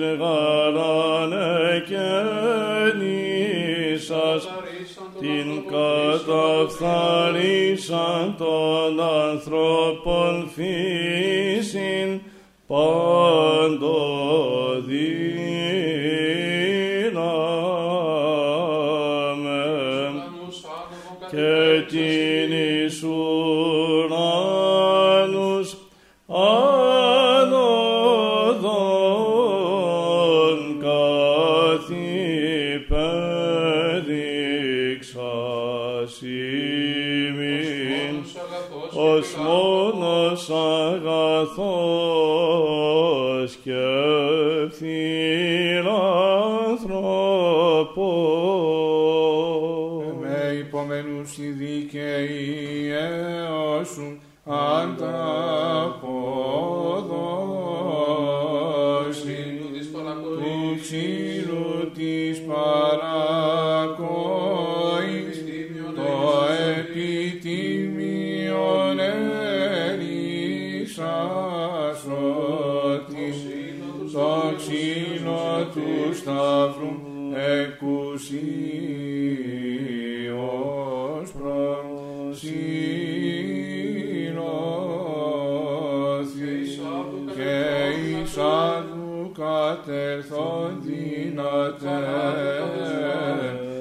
να 91.34 91.72
τε 91.80 91.98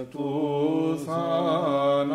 τους 0.09 1.01
ανατούτα 1.07 2.11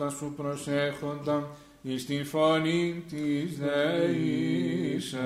σου 0.09 0.33
προσέχοντα 0.37 1.47
εις 1.81 2.05
τη 2.05 2.23
φωνή 2.23 3.03
της 3.09 3.57
δεήσεως. 3.59 5.19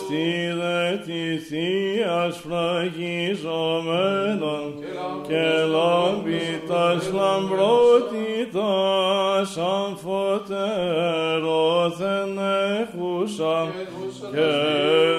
Δικοστή 0.00 0.52
δε 0.60 0.96
τη 0.96 1.38
Θείας 1.38 2.36
φραγιζομένων 2.36 4.66
και 5.28 5.46
λάμπητας 5.70 7.02
λαμπρότητας 7.12 9.50
αμφωτέρωθεν 9.56 12.38
έχουσα 12.80 13.56
και 14.32 14.52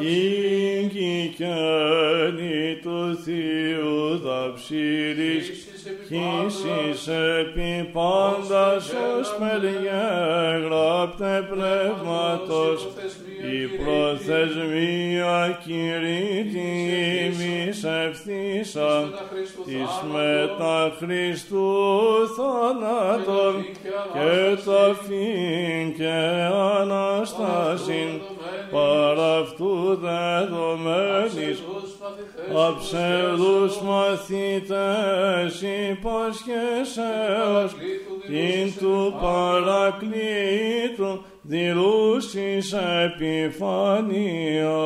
Ήγη 0.00 1.34
και 1.36 1.54
του 2.82 3.18
Θείου 3.24 4.18
δαψίρης, 4.18 5.50
χύσεις 6.06 7.08
επί 7.08 7.90
πάντας. 7.92 8.92
ως 9.20 9.36
γράπτε 10.64 11.48
πνεύματος, 11.50 12.88
η 13.42 13.66
προθεσμία 13.66 15.58
κηρύττει 15.64 16.70
ημείς 17.26 17.84
ευθύσα 17.84 19.10
της 19.64 19.90
μετά 20.12 20.92
Χριστού 20.98 21.70
θάνατον 22.36 23.54
και 24.12 24.56
ταφήν 24.64 25.94
και 25.96 26.16
Αναστάσιν 26.80 28.10
παρά 28.70 29.36
αυτού 29.38 29.98
δεδομένης 30.00 31.62
αψεύδους 32.66 33.80
μαθητές 33.82 35.62
υπασχέσεως 35.90 37.70
την 38.26 38.74
του 38.78 39.14
παρακλήτου 39.20 41.12
δηλούσεις 41.48 42.72
επιφανία. 43.04 44.76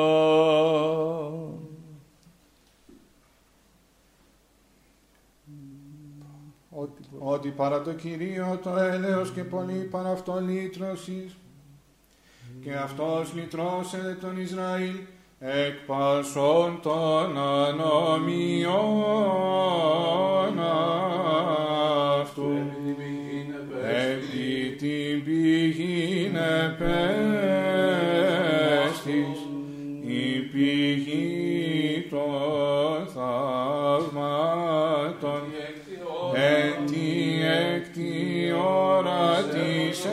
Ότι, 6.71 7.03
ότι 7.19 7.49
παρά 7.49 7.83
το 7.83 7.93
Κυρίο 7.93 8.61
το 8.63 8.77
έλεος 8.77 9.31
και 9.31 9.45
πολύ 9.45 9.89
παρά 9.91 10.11
αυτό 10.11 10.41
λύτρωσης 10.41 11.37
και 12.63 12.75
αυτός 12.75 13.33
λυτρώσε 13.35 14.19
τον 14.21 14.41
Ισραήλ 14.41 14.97
εκ 15.39 15.87
πασών 15.87 16.81
των 16.83 17.39
ανομιών 17.39 18.83
αυτού 22.21 22.51
επί 25.23 25.33
την 25.33 25.43
πηγήν 25.75 26.37
επέστης 26.67 26.99
η 30.07 30.39
πηγή 30.53 32.07
των 32.11 33.07
θαυμάτων 33.15 34.23
εν 36.35 36.87
τη 36.87 37.11
έκτη 37.75 38.53
ώρα 38.67 39.43
της 39.43 40.07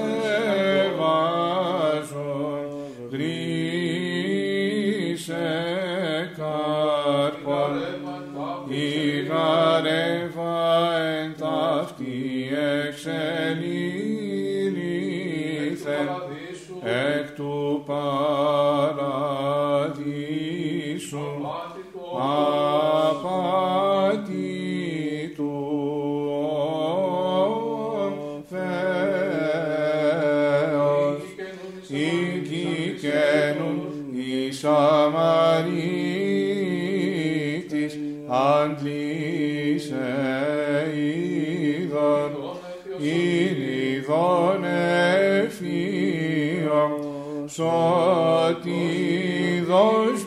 σωτίδος 47.59 48.69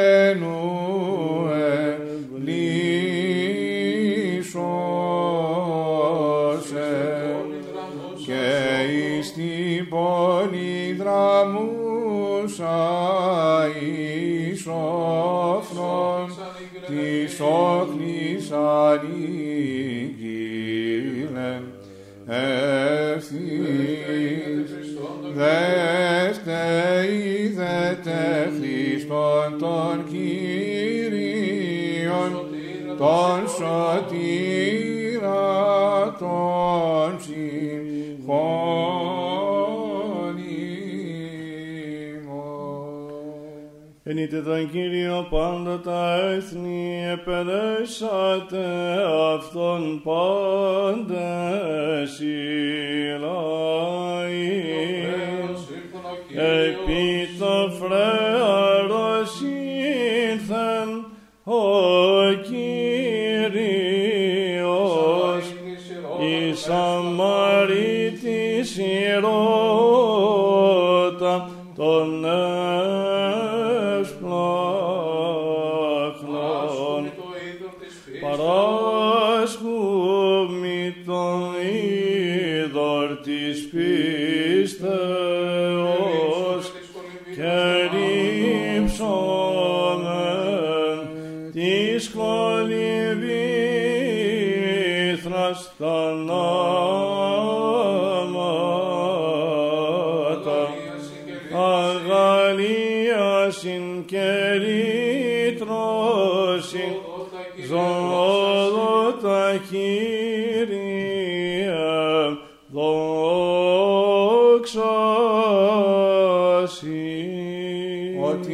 to 44.31 44.43
thank 44.43 44.74
you. 44.74 44.89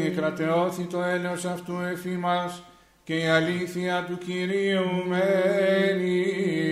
και 0.07 0.13
κρατεώθη 0.13 0.85
το 0.85 1.03
έλεος 1.03 1.45
αυτού 1.45 1.73
εφή 1.93 2.17
μας, 2.17 2.63
και 3.05 3.15
η 3.15 3.27
αλήθεια 3.27 4.05
του 4.09 4.19
Κυρίου 4.19 5.05
μένει 5.09 6.25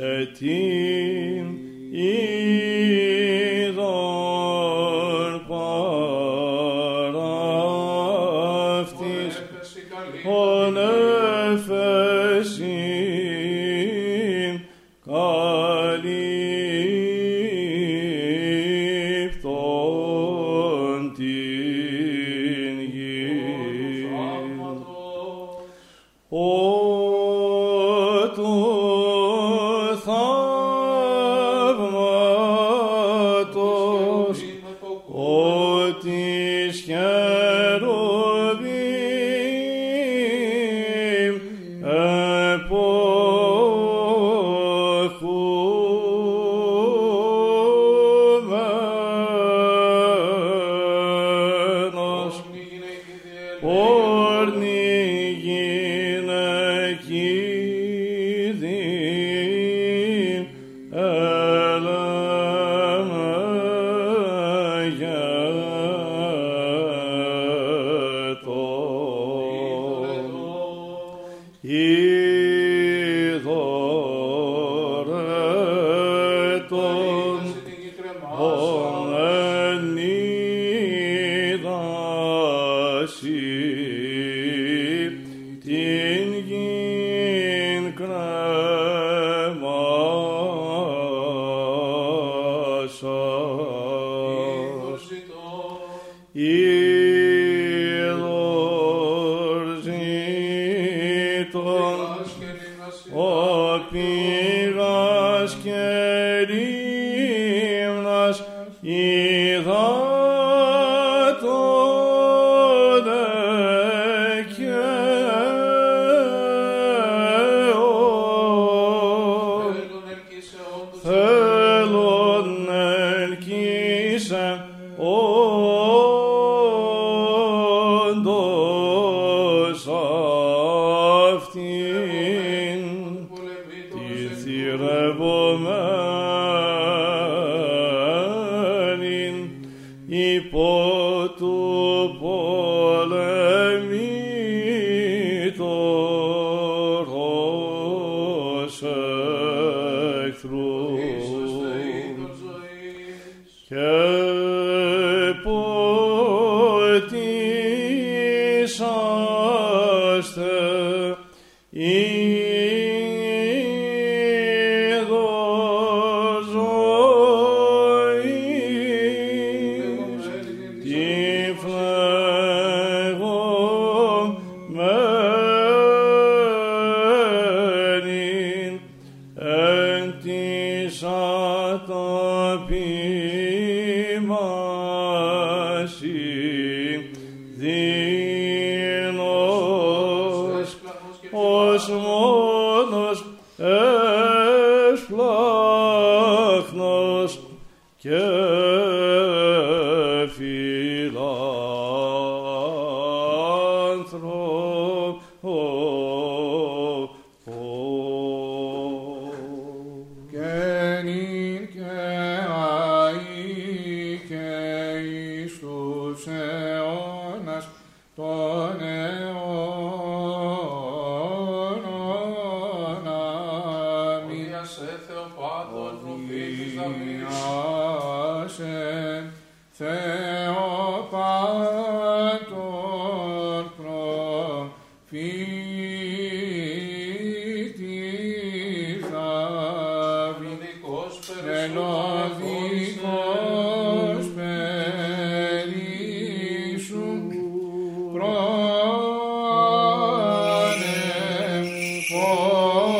Tim 0.01 1.93
in 1.93 3.10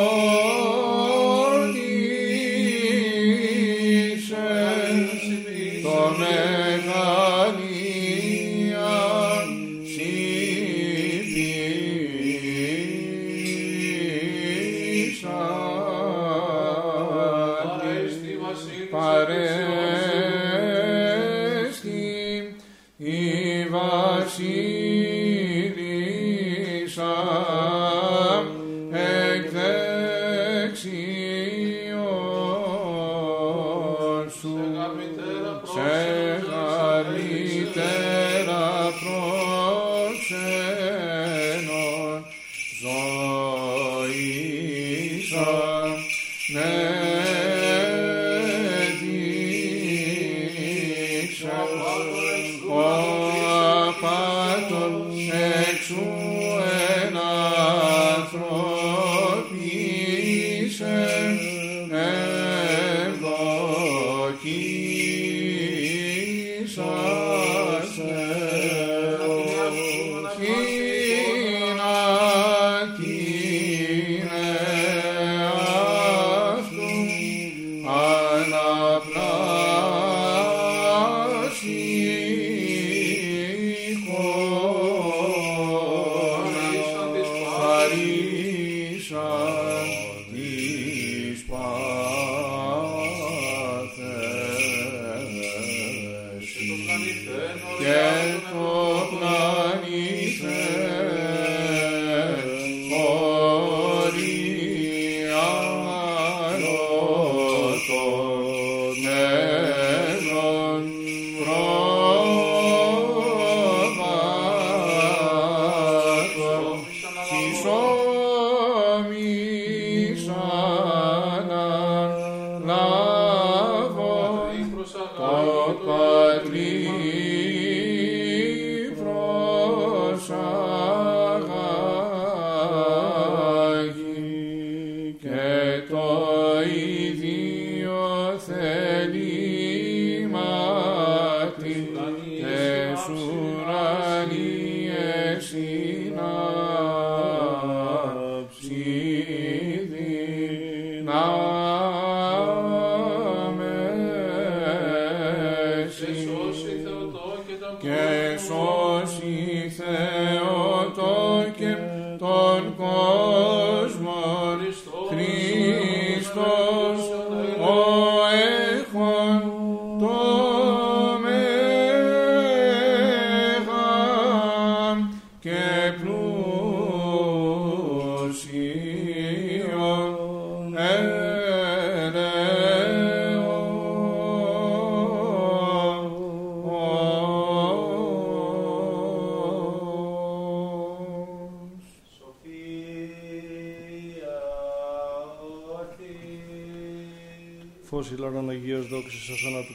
Κύριε 0.02 0.31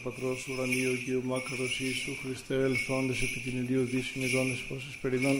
Πατρός 0.05 0.49
ουρανίου 0.49 0.95
και 1.05 1.15
ο 1.21 1.23
μάκρος 1.31 1.81
Ιησού 1.81 2.13
Χριστέ 2.23 2.55
ελθόντες 2.55 3.19
επί 3.27 3.39
την 3.45 3.55
ηλίου 3.63 3.85
δύσιν 3.93 4.23
ειδώνες 4.23 4.61
πόσες 4.69 4.95
περιδών 5.03 5.37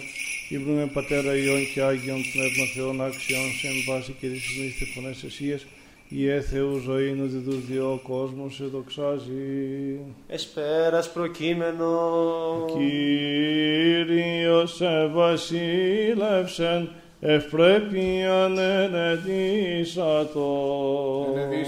ύμνουμε 0.55 0.87
Πατέρα 0.97 1.37
Υιών 1.37 1.63
και 1.73 1.83
Άγιον 1.83 2.21
Πνεύμα 2.33 2.67
Θεών 2.75 2.97
άξιον 3.07 3.47
σε 3.59 3.67
εμπάση 3.77 4.13
και 4.19 4.27
ρίσιμίστε 4.33 4.85
φωνές 4.95 5.19
εσίες 5.29 5.61
η 6.09 6.41
Θεού 6.41 6.79
ζωή 6.79 7.13
νου 7.13 7.27
διδούς 7.27 7.67
διό 7.67 8.01
κόσμος 8.03 8.55
σε 8.55 8.65
δοξάζει. 8.65 9.99
Εσπέρας 10.27 11.13
προκείμενο. 11.13 11.91
Κύριος 14.07 14.83
βασίλευσεν 15.13 16.91
ευπρέπειαν 17.21 18.26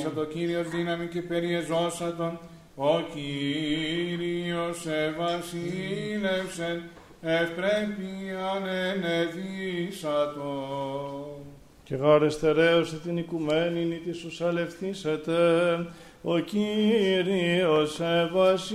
Ενεδίσατο 0.07 0.25
Κύριος 0.25 0.69
δύναμη 0.69 1.07
και 1.07 1.23
περιεζώσατον 1.23 2.39
ο 2.75 3.01
Κύριος 3.15 4.87
ευασίλευσεν 4.87 6.83
ευπρέπειαν 7.21 8.67
ενεδίσατο. 8.95 10.53
Και 11.85 11.95
γάρε 11.95 12.29
στερέωσε 12.29 12.97
την 12.97 13.17
οικουμένη 13.17 14.01
τη 14.05 14.13
σου 14.13 14.47
αλευθύσετε, 14.47 15.37
ο 16.23 16.39
Κύριος 16.39 18.01
ευασίλευσεν 18.01 18.69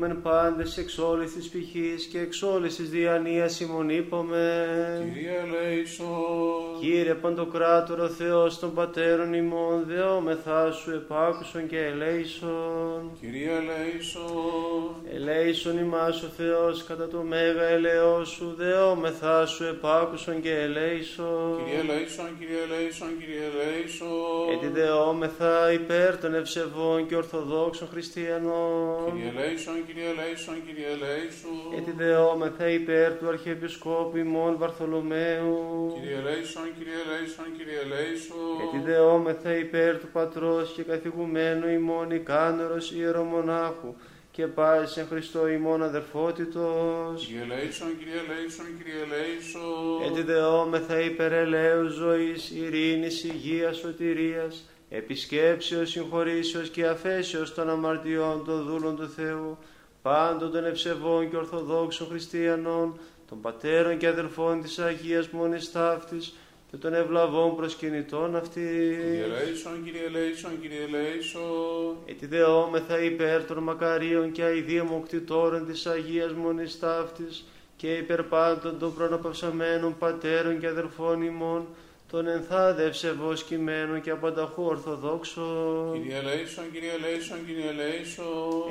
είπομεν 0.07 0.21
πάντες 0.21 0.77
εξ 0.77 0.97
όλης 0.97 1.33
της 1.33 1.49
πηχής 1.49 2.05
και 2.05 2.19
εξ 2.19 2.41
όλης 2.41 2.75
της 2.75 2.89
διανοίας 2.89 3.59
ημών 3.59 3.89
είπομεν. 3.89 5.13
Κύριε 5.13 5.39
ελέησον. 5.39 6.56
Κύριε 6.79 7.13
Παντοκράτορο 7.13 8.07
Θεός 8.07 8.59
των 8.59 8.73
Πατέρων 8.73 9.33
ημών, 9.33 9.83
δεόμεθά 9.87 10.71
σου 10.71 10.91
επάκουσον 10.91 11.67
και 11.67 11.79
ελέησον. 11.79 13.11
Κύριε 13.19 13.51
ελέησον. 13.51 14.95
Ελέησον 15.13 15.77
ημάς 15.77 16.23
ο 16.23 16.27
Θεός 16.27 16.83
κατά 16.83 17.07
το 17.07 17.21
μέγα 17.21 17.63
ελαιός 17.63 18.29
σου, 18.29 18.53
δεόμεθά 18.57 19.45
σου 19.45 19.63
επάκουσον 19.63 20.41
και 20.41 20.53
ελέησον. 20.55 21.57
Κύριε 21.65 21.79
ελέησον, 21.79 22.29
Κύριε 22.39 22.61
ελέησον, 22.67 23.09
Κύριε 23.19 23.43
ελέησον. 23.51 24.07
Έτσι 24.53 24.67
δεόμεθα 24.67 25.71
υπέρ 25.71 26.17
των 26.17 26.35
ευσεβών 26.35 27.07
και 27.07 27.15
ορθοδόξων 27.15 27.87
χριστιανών. 27.87 29.13
Κύριε 29.13 29.31
ελέησον, 29.35 29.75
Κύριε 29.87 30.09
ελέησον, 30.09 30.55
Κύριε 30.65 30.87
ελέησον. 30.97 31.59
Έτσι 31.77 31.91
δεόμεθα 31.91 32.69
υπέρ 32.69 33.11
του 33.17 33.27
Αρχιεπισκόπου 33.27 34.17
ημών 34.17 34.57
Βαρθολομαίου. 34.57 35.91
Κύριε 35.93 36.17
ελέησον, 36.17 36.66
Κύριε 36.77 36.93
ελέησον, 37.05 37.45
Κύριε 37.57 37.79
ελέησον. 37.79 38.61
Έτσι 38.63 38.91
δεόμεθα 38.91 39.57
υπέρ 39.57 39.99
του 39.99 40.07
Πατρός 40.13 40.71
και 40.75 40.83
καθηγουμένου 40.83 41.67
ημών 41.67 42.11
Ικάνωρος 42.11 42.91
ιερομονάχου 42.91 43.95
και 44.31 44.47
πάσης 44.47 44.91
σε 44.91 45.03
Χριστό 45.03 45.47
ημών 45.47 45.83
αδερφότητος. 45.83 47.25
Κύριε 47.25 47.41
ελέησον, 47.41 47.97
Κύριε 47.97 48.19
ελέησον, 48.27 48.65
Κύριε 48.77 49.01
ελέησον. 49.01 50.03
Έτσι 50.09 50.21
δεόμεθα 50.21 50.99
υπέρ 50.99 51.33
ελέους 51.33 51.93
ζωής, 51.93 52.51
ειρήνης, 52.51 53.23
υγείας, 53.23 53.77
σωτηρίας, 53.77 54.69
επισκέψεως, 54.89 55.89
συγχωρήσεως 55.89 56.69
και 56.69 56.85
αφέσεως 56.85 57.53
των 57.53 57.69
αμαρτιών 57.69 58.45
των 58.45 58.63
δούλων 58.63 58.95
του 58.95 59.09
Θεού, 59.09 59.57
πάντων 60.01 60.51
των 60.51 60.65
ευσεβών 60.65 61.29
και 61.29 61.37
ορθοδόξων 61.37 62.07
χριστιανών, 62.07 62.99
των 63.29 63.41
πατέρων 63.41 63.97
και 63.97 64.07
αδερφών 64.07 64.61
της 64.61 64.79
Αγίας 64.79 65.29
Μόνης 65.29 65.71
Ταύτης 65.71 66.35
και 66.71 66.77
των 66.77 66.93
ευλαβών 66.93 67.55
προσκυνητών 67.55 68.35
αυτή. 68.35 68.59
Κύριε 68.59 69.23
ελέησον, 69.23 69.83
Κύριε 69.83 70.05
ελέησον, 70.05 70.61
Κύριε 70.61 70.83
ελέησον. 70.83 71.95
Ετιδεόμεθα 72.05 73.03
υπέρ 73.03 73.45
των 73.45 73.57
μακαρίων 73.63 74.31
και 74.31 74.43
αηδίων 74.43 75.03
κτητόρων 75.03 75.65
της 75.65 75.85
Αγίας 75.85 76.33
Μονής 76.33 76.79
Ταύτης 76.79 77.45
και 77.77 77.93
υπέρ 77.93 78.23
πάντων 78.23 78.79
των 78.79 78.93
προναπαυσαμένων 78.93 79.97
πατέρων 79.97 80.59
και 80.59 80.67
αδερφών 80.67 81.21
ημών, 81.21 81.67
των 82.11 82.27
ενθάδευσε 82.27 83.15
κειμένων 83.47 84.01
και 84.01 84.09
απανταχού 84.09 84.63
ορθοδόξων. 84.63 85.93
Κύριε 85.93 86.17
ελέησον, 86.17 86.63
Κύριε 86.71 86.91
ελέησον, 86.91 87.37
Κύριε 87.45 87.69
ελέησον. 87.69 88.25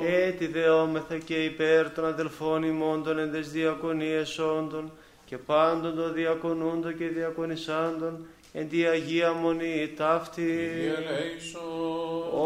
Έτι 0.05 0.47
δεόμεθα 0.47 1.17
και 1.17 1.43
υπέρ 1.43 1.91
των 1.91 2.05
αδελφών 2.05 2.63
ημών 2.63 3.03
των 3.03 3.19
εντες 3.19 3.51
διακονίες 3.51 4.39
όντων 4.39 4.91
και 5.27 5.37
πάντων 5.37 5.95
των 5.95 6.13
διακονούντων 6.13 6.97
και 6.97 7.07
διακονισάντων 7.07 8.25
εν 8.53 8.69
τη 8.69 8.85
Αγία 8.85 9.33
Μονή 9.33 9.93
ταύτη. 9.95 10.41
Κύριε 10.41 10.93
ελέησον. 10.93 11.61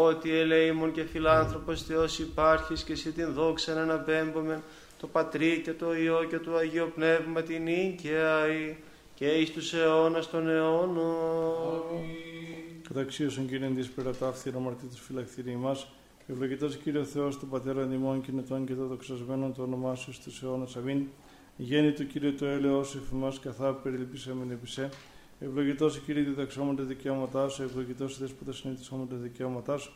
Ότι 0.04 0.30
ελέημον 0.30 0.92
και 0.92 1.02
φιλάνθρωπος 1.02 1.82
Θεός 1.82 2.18
υπάρχεις 2.18 2.82
και 2.82 2.92
εσύ 2.92 3.12
την 3.12 3.32
δόξα 3.32 3.74
να 3.74 3.82
αναπέμπομεν 3.82 4.62
το 5.00 5.06
Πατρί 5.06 5.60
και 5.64 5.72
το 5.72 5.94
Υιό 5.94 6.26
και 6.30 6.38
το 6.38 6.56
Αγίο 6.56 6.92
Πνεύμα 6.94 7.42
την 7.42 7.66
οίκαια 7.66 8.46
και 9.14 9.26
εις 9.26 9.52
τους 9.52 9.72
αιώνας 9.72 10.30
των 10.30 10.48
αιώνων. 10.48 11.80
Καταξίωσον 12.88 13.48
Κύριε 13.48 13.68
της 13.68 13.88
περατάφθηρα 13.88 14.58
μαρτύρ 14.58 14.88
της 14.88 15.00
φυλακτηρή 15.00 15.56
μας 15.56 15.86
Ευλογητός 16.26 16.76
Κύριε 16.76 17.04
Θεός 17.04 17.38
του 17.38 17.46
Πατέρα 17.46 17.84
Νημών 17.84 18.22
Κινητών 18.22 18.66
και 18.66 18.74
το 18.74 18.86
δοξασμένο 18.86 19.52
το 19.56 19.62
όνομά 19.62 19.94
σου 19.94 20.12
στους 20.12 20.42
αιώνας. 20.42 20.76
Αμήν. 20.76 21.06
Γέννη 21.62 21.92
του 21.92 22.06
Κύριε 22.06 22.32
το 22.32 22.46
έλεος, 22.46 22.94
εφημά 22.94 23.32
καθά 23.40 23.74
περιληπίσαμεν 23.74 24.50
επισέ. 24.50 24.88
Ευλογητός 25.40 25.98
Κύριε 25.98 26.22
διδαξόμουν 26.22 26.76
τα 26.76 26.82
δικαιώματάς 26.82 27.52
σου, 27.52 27.62
ευλογητός 27.62 28.18
Δέσποτα 28.18 28.52
συνήθισόμουν 28.52 29.08
τα 29.08 29.16
δικαιώματάς 29.16 29.82
σου. 29.82 29.92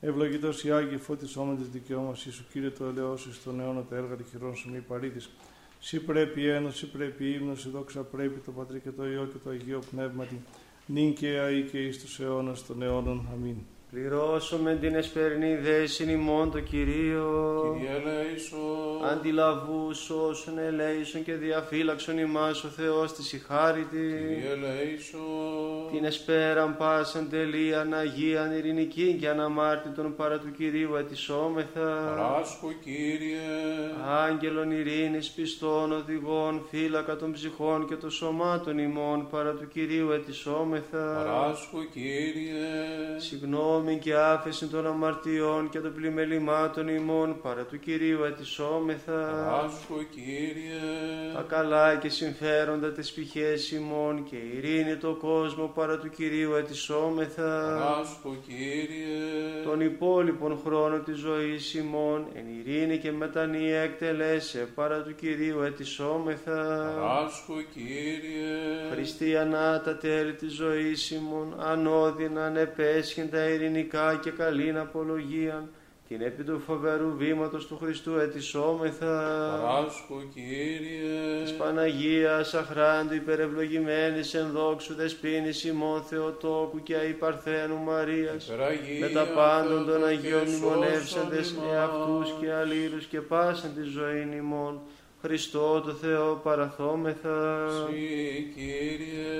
Ευλογητός 0.00 0.64
οι 0.64 0.72
Άγιοι 0.72 0.96
φώτισόμουν 0.96 1.56
της 1.56 1.68
δικαιώματά 1.68 2.16
σου, 2.16 2.46
Κύριε 2.52 2.70
το 2.70 2.84
έλεος, 2.84 3.28
στον 3.32 3.60
αιώνα 3.60 3.82
τα 3.82 3.96
έργα 3.96 4.14
τυχερών 4.14 4.56
σου 4.56 4.70
μη 4.70 4.78
παρήτης. 4.78 5.30
Σύ 5.78 6.00
πρέπει 6.00 6.46
ένωση, 6.46 6.90
πρέπει 6.90 7.30
ύμνος, 7.30 7.70
δόξα 7.70 8.02
πρέπει 8.02 8.40
το 8.40 8.50
Πατρί 8.50 8.80
και 8.80 8.90
το 8.90 9.06
Υιό 9.06 9.28
και 9.32 9.38
το 9.44 9.50
Αγίο 9.50 9.80
Πνεύματι. 9.90 10.42
Νυν 10.86 11.14
και 11.14 11.28
αεί 11.28 11.62
και 11.62 11.78
εις 11.78 12.02
τους 12.02 12.20
αιώνας 12.20 12.66
των 12.66 12.82
αιώνων. 12.82 13.28
Αμήν. 13.32 13.56
Πληρώσουμε 13.90 14.74
την 14.80 14.94
εσπερνή 14.94 15.56
δέσιν 15.56 16.08
ημών 16.08 16.50
το 16.50 16.60
Κυρίο. 16.60 17.76
Κύριε 17.78 17.96
ελέησον. 17.96 19.04
Αντιλαβού 19.12 19.90
όσων 20.28 20.58
ελέησον 20.58 21.24
και 21.24 21.32
διαφύλαξον 21.32 22.18
ημάς 22.18 22.64
ο 22.64 22.68
Θεός 22.68 23.12
της 23.12 23.32
η 23.32 23.38
χάρητη. 23.38 23.96
Κύριε 23.96 24.50
ελέησον. 24.50 25.20
Την 25.92 26.04
εσπέραν 26.04 26.76
πάσαν 26.76 27.28
τελείαν 27.30 27.94
Αγίαν 27.94 28.52
ειρηνική 28.56 29.16
και 29.20 29.28
αναμάρτητον 29.28 30.14
παρά 30.16 30.38
του 30.38 30.50
Κυρίου 30.56 30.94
ετισόμεθα. 30.94 32.14
Παράσχο 32.16 32.72
Κύριε. 32.84 33.38
Άγγελων 34.26 34.70
ειρήνης 34.70 35.30
πιστών 35.30 35.92
οδηγών 35.92 36.66
φύλακα 36.70 37.16
των 37.16 37.32
ψυχών 37.32 37.86
και 37.86 37.94
των 37.94 38.10
σωμάτων 38.10 38.78
ημών 38.78 39.28
παρά 39.30 39.52
του 39.52 39.68
Κυρίου 39.68 40.10
ετισόμεθα. 40.10 41.22
Παράσχο 41.24 41.78
Κύριε. 41.92 42.66
Συγγνώμη 43.16 43.76
και 44.00 44.14
άφεση 44.14 44.66
των 44.66 44.86
αμαρτιών 44.86 45.68
και 45.68 45.78
των 45.78 45.94
πλημελημάτων 45.94 46.88
ημών 46.88 47.40
παρά 47.42 47.62
του 47.62 47.78
Κυρίου 47.78 48.22
ετισόμεθα. 48.24 49.12
Παράσχο 49.12 50.02
Κύριε. 50.10 50.80
Τα 51.34 51.42
καλά 51.48 51.96
και 51.96 52.08
συμφέροντα 52.08 52.92
τις 52.92 53.12
πηχές 53.12 53.70
ημών 53.70 54.24
και 54.24 54.36
ειρήνη 54.36 54.96
το 54.96 55.14
κόσμο 55.14 55.72
παρά 55.74 55.98
του 55.98 56.10
Κυρίου 56.10 56.52
ετισόμεθα. 56.54 57.78
Παράσχο 57.78 58.36
Κύριε. 58.46 59.64
Τον 59.64 59.80
υπόλοιπον 59.80 60.60
χρόνο 60.64 60.98
της 60.98 61.16
ζωής 61.16 61.74
ημών 61.74 62.26
εν 62.34 62.44
ειρήνη 62.58 62.98
και 62.98 63.12
μετανία 63.12 63.80
εκτελέσε 63.80 64.68
παρά 64.74 65.02
του 65.02 65.14
Κυρίου 65.14 65.60
ετισόμεθα. 65.62 66.92
Παράσχο 67.00 67.54
Κύριε. 67.72 68.90
Χριστιανά 68.92 69.80
τα 69.80 69.96
τέλη 69.96 70.34
της 70.34 70.52
ζωής 70.52 71.10
ημών 71.10 71.54
ανώδυνα 71.58 72.44
ανεπέσχεν 72.44 73.30
τα 73.30 73.38
ειρηνικά 73.68 74.16
και 74.22 74.30
καλήν 74.30 74.78
απολογίαν 74.78 75.70
την 76.08 76.20
επί 76.20 76.42
του 76.42 76.60
φοβερού 76.66 77.16
βήματος 77.16 77.66
του 77.66 77.76
Χριστού 77.76 78.16
ετισόμεθα. 78.16 79.06
Παράσχο 79.62 80.22
Κύριε. 80.34 81.42
Της 81.42 81.52
Παναγίας 81.52 82.54
αχράντου 82.54 83.14
υπερευλογημένης 83.14 84.34
εν 84.34 84.50
δόξου 84.52 84.94
δεσπίνης 84.94 85.64
ημών 85.64 86.02
Θεοτόκου 86.02 86.82
και 86.82 86.96
αϊπαρθένου 86.96 87.76
Μαρίας 87.76 88.46
Υπεραγία 88.46 89.00
με 89.00 89.08
τα 89.08 89.24
πάντων 89.24 89.86
των 89.86 89.86
Θεοτόκου 89.86 90.06
Αγίων 90.06 90.44
και 90.44 90.50
μνημονεύσαντες 90.50 91.46
σώσον 91.46 91.64
εαυτούς 91.72 92.28
ημάς. 92.28 92.40
και 92.40 92.52
αλλήλους 92.52 93.04
και 93.04 93.20
πάσαν 93.20 93.74
τη 93.74 93.82
ζωή 93.82 94.28
ημών. 94.36 94.80
Χριστό 95.22 95.80
το 95.80 95.92
Θεό 95.92 96.40
παραθόμεθα. 96.42 97.66
Συ, 97.68 98.42
Κύριε. 98.54 99.36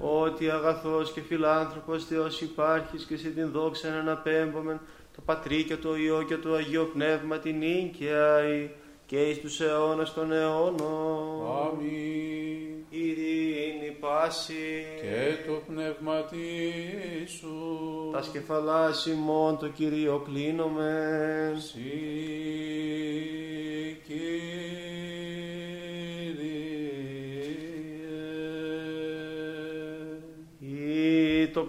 Ότι 0.00 0.50
αγαθός 0.50 1.12
και 1.12 1.20
φιλάνθρωπος 1.20 2.04
Θεός 2.04 2.40
υπάρχεις 2.40 3.04
και 3.04 3.16
σε 3.16 3.28
την 3.28 3.50
δόξα 3.50 3.88
να 3.88 3.98
αναπέμπομεν 3.98 4.80
το 5.16 5.22
Πατρί 5.24 5.64
και 5.64 5.76
το 5.76 5.96
Υιό 5.96 6.22
και 6.22 6.36
το 6.36 6.54
Αγίο 6.54 6.84
Πνεύμα 6.84 7.38
την 7.38 7.58
νίκαια 7.58 8.40
και 9.06 9.28
εις 9.28 9.40
τους 9.40 9.60
αιώνας 9.60 10.14
των 10.14 10.32
αιώνων. 10.32 11.46
Αμήν. 11.62 12.70
Ειρήνη 12.90 13.96
πάση 14.00 14.84
Και 15.00 15.50
το 15.50 15.62
πνεύμα 15.66 16.24
σου. 17.38 18.10
τα 18.12 18.22
σκεφαλάς 18.22 19.06
ημών 19.06 19.58
το 19.58 19.68
Κυρίο 19.68 20.22
κλείνομεν. 20.26 21.60
Συ, 21.60 21.80
Κύριε. 24.06 24.81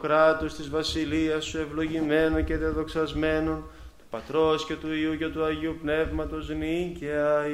Κράτος 0.04 0.54
της 0.54 0.70
βασιλείας 0.70 1.46
σου 1.46 1.58
ευλογημένο 1.58 2.42
και 2.42 2.58
δεδοξασμένον 2.58 3.64
του 3.98 4.06
Πατρός 4.10 4.66
και 4.66 4.76
του 4.76 4.94
Υιού 4.94 5.18
και 5.18 5.28
του 5.28 5.44
Αγίου 5.44 5.78
Πνεύματος 5.82 6.50
νίκαια 6.50 7.46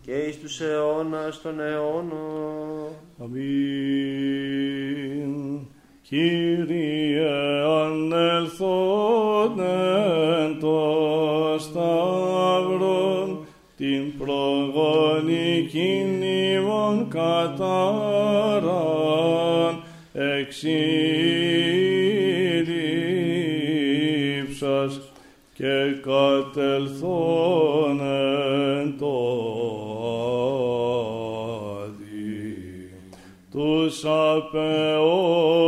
και 0.00 0.12
εις 0.12 0.40
τους 0.40 0.60
αιώνας 0.60 1.40
των 1.40 1.60
αιώνων. 1.60 2.88
Αμήν. 3.22 3.44
Κύριε 6.02 7.30
ανελθόν 7.82 9.60
εν 9.60 10.58
το 10.60 11.56
σταυρόν 11.58 13.46
την 13.76 14.18
προγονική 14.18 16.04
νήμων 16.18 17.08
κατάραν 17.08 18.64
εξήλυψας 20.12 21.23
και 25.56 25.94
κατελθόν 26.02 28.00
εν 28.00 28.94
το 28.98 29.16
άδει 31.82 32.90
τους 33.50 34.04
απεώνος 34.04 35.58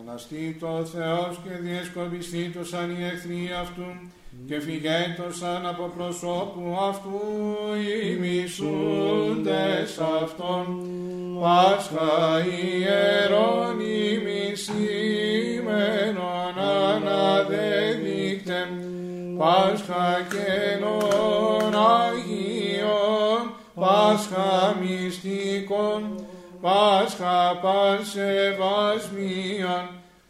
Αναστεί 0.00 0.56
το 0.60 0.84
Θεός 0.84 1.38
και 1.44 1.50
διεσκοπιστήτωσαν 1.60 2.90
οι 2.90 3.04
εχθροί 3.04 3.50
αυτού 3.60 3.84
και 4.48 4.60
φυγέτωσαν 4.60 5.66
από 5.66 5.92
προσώπου 5.96 6.76
αυτού 6.88 7.20
οι 7.84 8.16
μισούντες 8.16 9.98
αυτών. 10.22 10.64
Πάσχα 11.40 12.44
ιερών 12.44 13.80
ημισήμενον 13.80 16.58
αναδεδείκτεμ 16.94 18.70
Πάσχα 19.38 20.26
καινών 20.30 21.74
Αγίων 22.00 23.42
Πάσχα 23.74 24.76
μυστικών 24.80 26.00
Πάσχα 26.60 27.58
πανσεβασμίων 27.62 29.84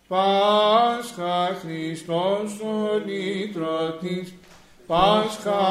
Πάσχα 0.09 1.57
Χριστός 1.63 2.61
ο 2.61 3.03
λύτρωτης 3.07 4.35
Πάσχα 4.87 5.65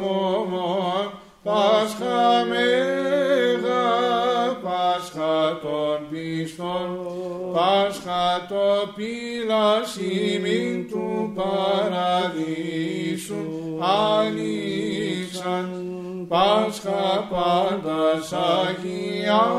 μωμόν 0.00 1.10
Πάσχα 1.42 2.44
μέγα 2.48 3.86
Πάσχα 4.62 5.58
των 5.62 5.98
πιστών 6.10 6.88
Πάσχα 7.52 8.46
το 8.48 8.92
πύλας 8.96 9.96
ημίν 9.96 10.88
του 10.88 11.32
παραδείσου 11.34 12.74
άνοιξαν 14.18 15.68
Πάσχα 16.28 17.26
πάντας 17.30 18.32
αγιάζον 18.32 19.56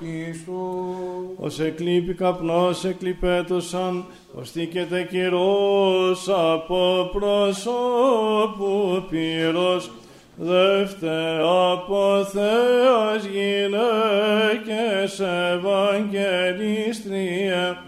Χριστού 0.00 0.60
Ο 0.98 1.19
ως 1.42 1.60
εκλείπει 1.60 2.14
καπνός 2.14 2.84
εκλειπέτωσαν, 2.84 4.04
ως 4.34 4.52
τίκεται 4.52 5.06
κυρός 5.10 6.28
από 6.28 7.10
προσώπου 7.12 9.04
πύρος, 9.10 9.90
δεύτε 10.36 11.40
από 11.72 12.28
Θεός 12.32 13.24
γυναίκες 13.24 15.20
Ευαγγελίστρια, 15.52 17.84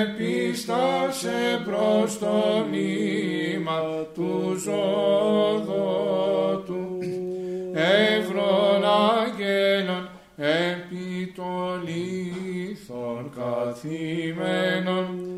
Επίστασε 0.00 1.62
προς 1.64 2.18
το 2.18 2.64
μνήμα 2.68 3.80
του 4.14 4.56
ζωδότου 4.64 5.73
Sorgat 12.94 13.82
himenum 13.82 15.33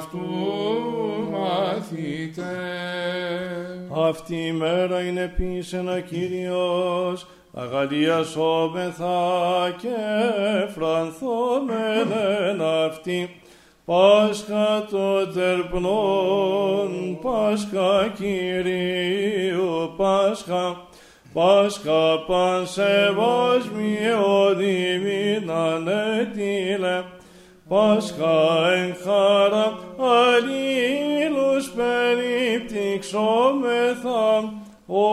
αυτού 0.00 0.18
μαθητέ. 1.30 2.42
Αυτή 4.08 4.46
η 4.46 4.52
μέρα 4.52 5.00
είναι 5.00 5.22
επίσης 5.22 5.72
ένα 5.72 6.00
Κύριος, 6.00 7.26
αγαλιασόμεθα 7.54 9.76
και 9.80 9.88
φρανθόμεν 10.74 12.62
αυτή. 12.86 13.34
Πάσχα 13.84 14.86
το 14.90 15.26
τερπνών, 15.26 17.18
Πάσχα 17.22 18.12
Κυρίου, 18.16 19.92
Πάσχα, 19.96 20.86
Πάσχα 21.32 22.24
πανσεβασμιον 22.26 24.60
ημίναν 24.60 25.88
έτειλε, 25.88 27.04
Πάσχα 27.70 28.38
εν 28.76 28.90
χαρά 29.04 29.66
αλλήλους 29.98 31.70
περιπτυξόμεθα, 31.70 34.52
ο 34.86 35.06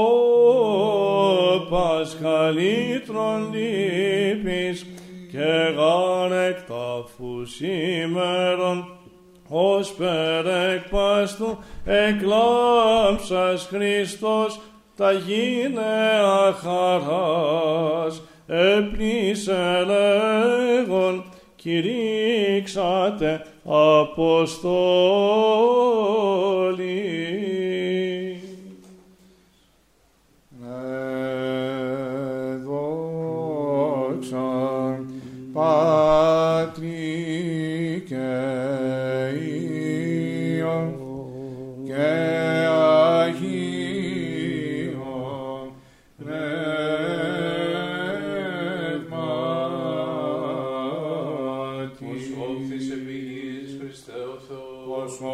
Πάσχα 1.69 2.49
λύτρων 2.49 3.53
λύπης 3.53 4.85
και 5.31 5.73
γάρεκ 5.77 6.57
ταφού 6.61 7.45
σήμερον, 7.45 8.87
ως 9.49 9.93
περεκπάστου 9.93 11.57
εκλάμψας 11.85 13.67
Χριστός 13.71 14.59
τα 14.95 15.11
γίνεα 15.11 16.55
χαράς, 16.61 18.21
έπνισε 18.47 19.85
λέγον, 19.85 21.23
κηρύξατε 21.57 23.45
Αποστόλοι. 23.63 24.77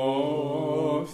Θεός, 0.04 1.10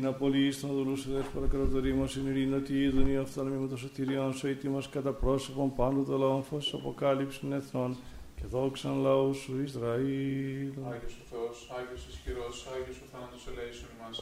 Είναι 0.00 0.08
απολύεις 0.08 0.60
των 0.60 0.70
δούλους 0.76 1.00
ιδέες 1.04 1.28
παρακρατορή 1.34 1.92
μας 2.00 2.12
in 2.18 2.26
ειρήνη 2.30 2.54
ότι 2.62 2.72
είδουν 2.84 3.06
οι 3.12 3.16
αυθαλμοί 3.24 3.58
με 3.64 3.68
το 3.72 3.76
σωτηριόν 3.84 4.30
σου 4.38 4.46
ήτι 4.54 4.68
μας 4.74 4.86
κατά 4.94 5.12
πρόσωπον 5.22 5.68
πάντου 5.78 6.02
το 6.08 6.14
λαόν 6.22 6.42
φως 6.48 6.66
αποκάλυψην 6.78 7.52
εθνών 7.58 7.90
και 8.36 8.46
δόξαν 8.54 8.96
λαούς 9.04 9.38
σου 9.42 9.52
Ισραήλ. 9.66 10.72
Άγιος 10.92 11.14
ο 11.22 11.24
Θεός, 11.30 11.56
Άγιος 11.78 12.02
ισχυρός, 12.10 12.56
Άγιος 12.74 12.98
ο 13.04 13.06
θάνατος 13.12 13.42
ελέησον 13.50 13.90
ημάς. 13.96 14.16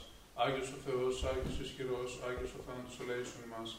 Άγιος 0.45 0.69
ο 0.77 0.79
Θεός, 0.85 1.15
Άγιος 1.31 1.57
ισχυρός, 1.65 2.11
Άγιος 2.29 2.53
ο 2.59 2.61
θάνατος 2.67 2.97
ελέησον 3.03 3.43
ημάς. 3.49 3.71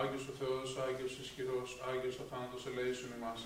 Άγιος 0.00 0.24
ο 0.30 0.32
Θεός, 0.40 0.68
Άγιος 0.86 1.14
ισχυρός, 1.22 1.68
Άγιος 1.88 2.16
ο 2.22 2.24
θάνατος 2.30 2.62
ελέησον 2.70 3.10
ημάς. 3.18 3.40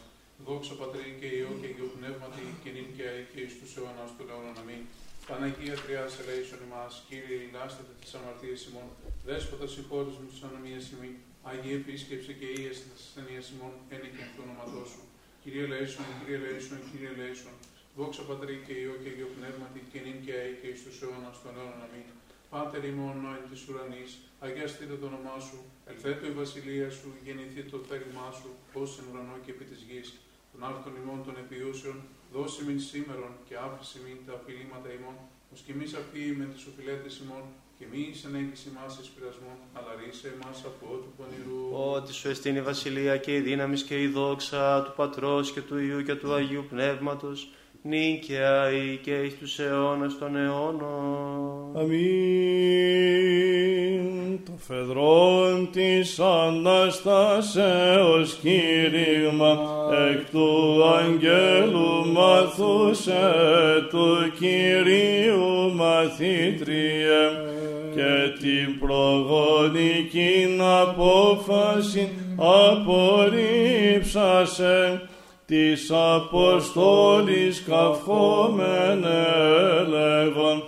Δόξα 0.47 0.75
Πατρί 0.81 1.07
και 1.21 1.29
Υιό 1.37 1.51
και 1.61 1.69
Υιό 1.75 1.87
Πνεύματι 1.97 2.45
και 2.63 2.71
νυν 2.75 2.89
και 2.97 3.05
αεί 3.11 3.23
και 3.31 3.41
εις 3.45 3.55
τους 3.59 3.71
αιώνας 3.77 4.11
του 4.15 4.23
αιώνων 4.29 4.57
αμήν. 4.63 4.83
Παναγία 5.29 5.77
Τριάς 5.85 6.13
ελέησον 6.21 6.61
ημάς, 6.67 6.93
Κύριε 7.09 7.39
ηλάστατε 7.49 7.93
τις 8.01 8.13
αμαρτίες 8.19 8.61
ημών, 8.69 8.89
Δέσποτα 9.27 9.67
συγχώρες 9.75 10.15
μου 10.19 10.27
τις 10.31 10.41
ανομίες 10.47 10.85
ημών, 10.93 11.15
Αγία 11.49 11.77
επίσκεψε 11.83 12.33
και 12.41 12.49
ίεση 12.59 12.85
τις 12.93 13.03
ασθενείες 13.07 13.47
ημών, 13.55 13.73
ένε 13.95 14.09
και 14.15 14.23
εκ 14.25 14.31
του 14.35 14.43
όνοματός 14.47 14.89
σου. 14.93 15.03
Κύριε 15.43 15.65
Λέησον, 15.73 16.07
Κύριε 16.19 16.39
Λέησον, 16.45 16.81
Κύριε 16.89 17.13
Λέησον, 17.19 17.57
δόξα 17.97 18.23
Πατρί 18.29 18.57
και 18.67 18.75
Υιό 18.83 18.95
και 19.03 19.11
Υιό 19.17 19.29
Πνεύματι 19.37 19.81
και 19.91 19.99
νυν 20.05 20.19
και 20.25 20.33
αεί 20.41 20.53
και 20.61 20.69
εις 20.73 20.81
τους 20.85 20.97
αιώνας 21.03 21.37
των 21.43 21.53
αιώνων 21.57 21.81
αμήν. 21.87 22.09
Πάτερ 22.53 22.83
ημών 22.93 23.17
εν 23.37 23.45
της 23.51 23.61
ουρανής, 23.69 24.11
αγιαστείτε 24.45 24.95
το 25.01 25.07
όνομά 25.11 25.37
σου, 25.47 25.59
ελθέτω 25.91 26.25
η 26.33 26.35
βασιλεία 26.41 26.89
σου, 26.99 27.09
γεννηθεί 27.25 27.63
το 27.73 27.79
θέλημά 27.89 28.29
σου, 28.39 28.51
ως 28.81 28.91
εν 28.99 29.05
ουρανό 29.09 29.37
και 29.45 29.51
επί 29.55 29.65
της 29.71 29.81
γης. 29.89 30.09
Των 30.53 30.61
άρτων 30.69 30.95
ημών 31.01 31.21
των 31.27 31.35
επιούσεων, 31.43 31.99
δώσε 32.33 32.61
μην 32.67 32.81
σήμερον 32.89 33.33
και 33.47 33.55
άφησε 33.67 33.99
μην 34.05 34.17
τα 34.27 34.33
απειλήματα 34.39 34.89
ημών, 34.97 35.17
ως 35.53 35.61
και 35.65 35.73
εμείς 35.77 35.91
αφήει 36.01 36.33
με 36.41 36.47
τις 36.53 36.63
οφειλέτες 36.69 37.15
ημών, 37.23 37.45
και 37.81 37.87
μη 37.93 38.13
συνέχιση 38.15 38.69
μας 38.77 38.99
εις 38.99 39.09
πειρασμών, 39.09 39.59
αλλά 39.73 39.91
ρίσε 40.01 40.29
εμάς 40.35 40.59
από 40.71 40.87
του 41.03 41.13
πονηρού. 41.17 41.63
Ότι 41.95 42.13
σου 42.13 42.29
εστίν 42.29 42.57
η 42.57 42.63
βασιλεία 42.63 43.17
και 43.17 43.35
η 43.35 43.41
δύναμη 43.41 43.81
και 43.81 44.03
η 44.03 44.07
δόξα 44.07 44.83
του 44.83 44.93
Πατρός 44.97 45.53
και 45.53 45.61
του 45.61 45.79
Υιού 45.79 46.03
και 46.03 46.15
του 46.15 46.33
Αγίου 46.33 46.65
Πνεύματος, 46.69 47.39
νίκαια 47.83 48.71
ή 48.73 48.97
και 48.97 49.11
εις 49.11 49.39
τους 49.39 49.59
αιώνας 49.59 50.19
των 50.19 50.37
αιώνων. 50.37 51.77
Αμήν. 51.77 52.11
Το 54.45 54.53
φεδρόν 54.59 55.69
της 55.73 56.19
Αναστάσεως 56.21 57.59
κήρυγμα 58.43 59.59
εκ 60.11 60.31
του 60.31 60.85
Αγγέλου 60.85 62.13
μαθούσε 62.13 63.33
του 63.91 64.33
Κυρίου 64.39 65.73
μαθήτριε 65.75 67.23
και 67.95 68.13
την 68.41 68.79
προγονική 68.79 70.59
απόφαση 70.83 72.09
απορρίψασε 72.37 73.51
της 75.51 75.91
Αποστόλης 75.91 77.65
καυχόμεν 77.69 79.05
έλεγον 79.81 80.63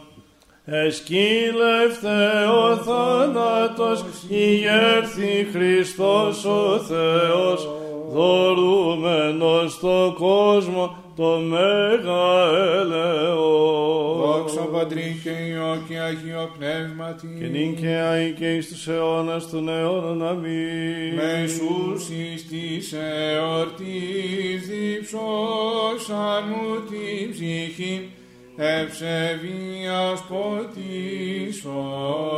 Εσκύλευθε 0.64 2.46
ο 2.46 2.76
θάνατος, 2.76 4.04
ηγέρθη 4.28 5.48
Χριστός 5.52 6.44
ο 6.44 6.78
Θεός, 6.78 7.68
δωρούμενος 8.12 9.72
στο 9.72 10.14
κόσμο 10.18 10.96
το 11.16 11.38
Μέγα 11.38 12.48
Ελεός. 12.80 14.26
Δόξα 14.26 14.60
Πατρί 14.60 15.20
και 15.22 15.30
Υιό 15.30 15.82
και 15.88 15.98
Αγίο 15.98 16.50
Πνεύματι. 16.58 17.36
Και 17.38 17.46
νυν 17.46 17.76
και 17.76 17.88
αεί 17.88 18.32
και 18.32 18.54
εις 18.54 18.68
τους 18.68 18.88
αιώνας 18.88 19.50
των 19.50 19.68
αιώνων 19.68 20.26
αμήν. 20.26 21.14
Μεσούς 21.14 22.08
εις 22.08 22.48
της 22.48 22.92
εορτής 22.92 24.68
διψώσαν 24.68 26.44
μου 26.48 26.80
την 26.88 27.30
ψυχή 27.30 28.10
ευσεβίας 28.56 30.24
ποτής 30.28 31.64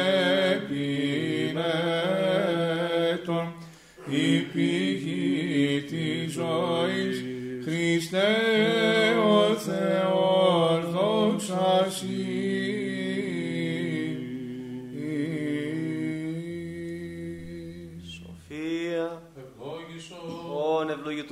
πινέτων 0.69 1.65
η 4.11 4.39
πηγή 4.39 5.83
της 5.83 6.33
ζωής, 6.33 7.25
Χριστέ 7.65 8.37
ο 9.25 9.40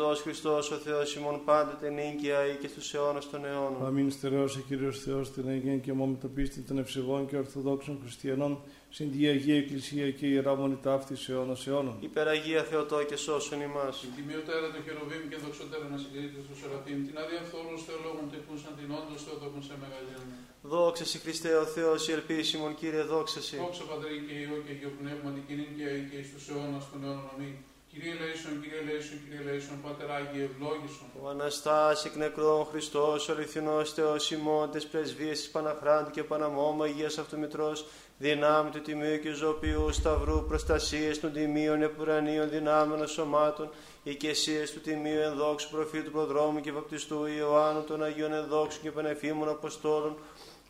ευλογητός 0.08 0.20
Χριστός 0.20 0.70
ο 0.70 0.76
Θεός 0.76 1.16
ημών 1.16 1.40
πάντοτε 1.44 1.88
νίκαια 1.90 2.40
ή 2.46 2.54
και 2.60 2.68
στους 2.68 2.94
αιώνας 2.94 3.30
των 3.30 3.44
αιώνων. 3.44 3.86
Αμήν 3.86 4.10
στερεώσε 4.10 4.60
Κύριος 4.68 4.98
Θεός 5.04 5.32
την 5.32 5.48
Αγία 5.48 5.76
και 5.76 5.92
μόνο 5.92 6.16
το 6.22 6.28
πίστη 6.28 6.60
των 6.60 6.78
ευσεβών 6.78 7.26
και 7.28 7.36
ορθοδόξων 7.36 7.98
χριστιανών, 8.02 8.52
συν 8.96 9.12
τη 9.12 9.26
Αγία 9.26 9.56
Εκκλησία 9.56 10.10
και 10.10 10.26
Ιερά 10.26 10.54
Μονή 10.56 10.78
ταύτης 10.86 11.28
αιώνας 11.28 11.66
αιώνων. 11.66 11.96
Υπεραγία 12.00 12.62
Θεοτό 12.70 12.98
και 13.08 13.16
σώσον 13.16 13.60
ημάς. 13.68 13.94
Την 14.00 14.10
τιμιωτέρα 14.16 14.66
του 14.72 14.80
χεροβήμ 14.86 15.22
και 15.30 15.36
δοξωτέρα 15.44 15.86
να 15.92 15.98
συγκρίνεται 16.02 16.40
στο 16.46 16.54
Σεραφείμ, 16.60 16.98
την 17.08 17.16
αδιαφθόρους 17.22 17.80
θεολόγων 17.86 18.26
τεκούσαν 18.32 18.72
την 18.78 18.88
όντως 18.98 19.20
Θεοτόκον 19.26 19.62
σε 19.68 19.74
μεγαλύτερον. 19.82 20.28
Δόξα 20.72 21.04
σε 21.12 21.18
Χριστέ 21.24 21.52
ο 21.64 21.66
Θεός, 21.76 22.00
η 22.08 22.12
ελπίσιμον 22.16 22.72
Κύριε, 22.80 23.02
δόξα 23.12 23.40
σε. 23.46 23.56
Δόξα 23.62 23.84
Πατρί 23.90 24.16
και 24.26 24.34
Υιό 24.42 24.56
και 24.64 24.72
Αγίο 24.74 24.92
Πνεύματι, 25.00 25.40
και 25.46 25.54
νυν 25.58 25.70
και 25.76 25.84
αεί 25.90 26.02
και 26.10 26.16
εις 26.20 26.28
τους 26.32 26.44
αιώνας 26.50 26.84
των 26.90 26.98
αιώνων 27.04 27.28
αμήν. 27.34 27.54
Κύριε 27.92 28.14
Λέησον, 28.20 28.60
Κύριε 28.62 28.82
Λέησον, 28.88 29.18
Κύριε 29.24 29.44
Λέησον, 29.44 29.80
Πάτερ 29.82 30.10
Άγιε, 30.10 30.44
ευλόγησον. 30.44 31.08
Ο 31.22 31.28
Αναστάς 31.28 32.04
εκ 32.04 32.16
νεκρών 32.16 32.64
Χριστός, 32.64 33.28
ο 33.28 33.32
αληθινός 33.32 33.92
Θεός 33.92 34.30
ημών, 34.30 34.70
τες 34.70 34.86
πρεσβείες 34.86 35.38
της 35.38 35.50
Παναχράντου 35.50 36.10
και 36.10 36.22
Παναμώμα, 36.22 36.84
Αγίας 36.84 37.18
Αυτομητρός, 37.18 37.86
δυνάμει 38.18 38.70
του 38.70 38.80
Τιμίου 38.80 39.18
και 39.20 39.32
Ζωπιού 39.32 39.92
Σταυρού, 39.92 40.44
προστασίες 40.44 41.20
των 41.20 41.32
Τιμίων 41.32 41.82
Επουρανίων 41.82 42.50
δυνάμεων 42.50 43.06
σωμάτων, 43.06 43.68
οικεσίες 44.02 44.72
του 44.72 44.80
Τιμίου 44.80 45.20
Ενδόξου 45.20 45.70
Προφήτου 45.70 46.10
Προδρόμου 46.10 46.60
και 46.60 46.72
Βαπτιστού 46.72 47.26
Ιωάννου, 47.26 47.82
των 47.84 48.02
Αγίων 48.02 48.32
Ενδόξων 48.32 48.82
και 48.82 48.90
Πανεφήμων 48.90 49.48
Αποστόλων, 49.48 50.16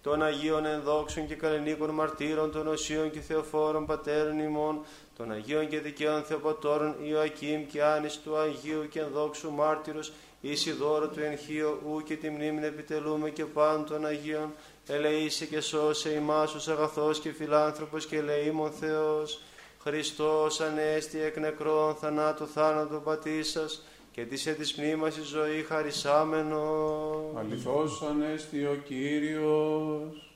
των 0.03 0.23
Αγίων 0.23 0.67
Ενδόξων 0.67 1.27
και 1.27 1.35
Καλλινίκων 1.35 1.91
Μαρτύρων, 1.91 2.53
των 2.53 2.67
Οσίων 2.67 3.11
και 3.11 3.21
Θεοφόρων 3.21 3.87
Πατέρων 3.87 4.39
ημών, 4.39 4.81
των 5.17 5.33
Αγίων 5.33 5.69
και 5.69 5.81
Δικαίων 5.81 6.23
Θεοπατώρων 6.23 6.95
Ιωακήμ 7.03 7.67
και 7.67 7.83
Άνης 7.83 8.21
του 8.21 8.37
Αγίου 8.37 8.89
και 8.89 9.01
Ενδόξου 9.01 9.51
Μάρτυρος, 9.51 10.13
Ισιδόρο 10.41 11.09
του 11.09 11.21
Ενχείου, 11.21 11.81
ου 11.87 12.03
και 12.03 12.17
τη 12.17 12.31
μνήμη 12.31 12.65
επιτελούμε 12.67 13.31
και 13.31 13.45
πάντων 13.45 13.87
των 13.87 14.07
Αγίων, 14.07 14.53
ελεήσε 14.87 15.47
και 15.47 15.61
σώσε 15.61 16.11
ημάς 16.11 16.55
ως 16.55 16.69
αγαθός 16.69 17.19
και 17.19 17.33
φιλάνθρωπος 17.33 18.07
και 18.07 18.17
ελεήμων 18.17 18.71
Θεός. 18.71 19.41
Χριστός 19.83 20.61
ανέστη 20.61 21.21
εκ 21.21 21.37
νεκρών 21.37 21.95
θανάτου 21.95 22.49
θάνατο 22.49 22.99
πατήσας 22.99 23.83
και 24.19 24.25
της 24.25 24.47
έ 24.47 24.53
της 24.53 24.75
μνήμας 24.75 25.17
η 25.17 25.23
ζωή 25.23 25.63
χαρισάμενος. 25.63 27.37
Αληθώς 27.37 28.03
ανέστη 28.03 28.65
ο 28.65 28.75
Κύριος. 28.85 30.28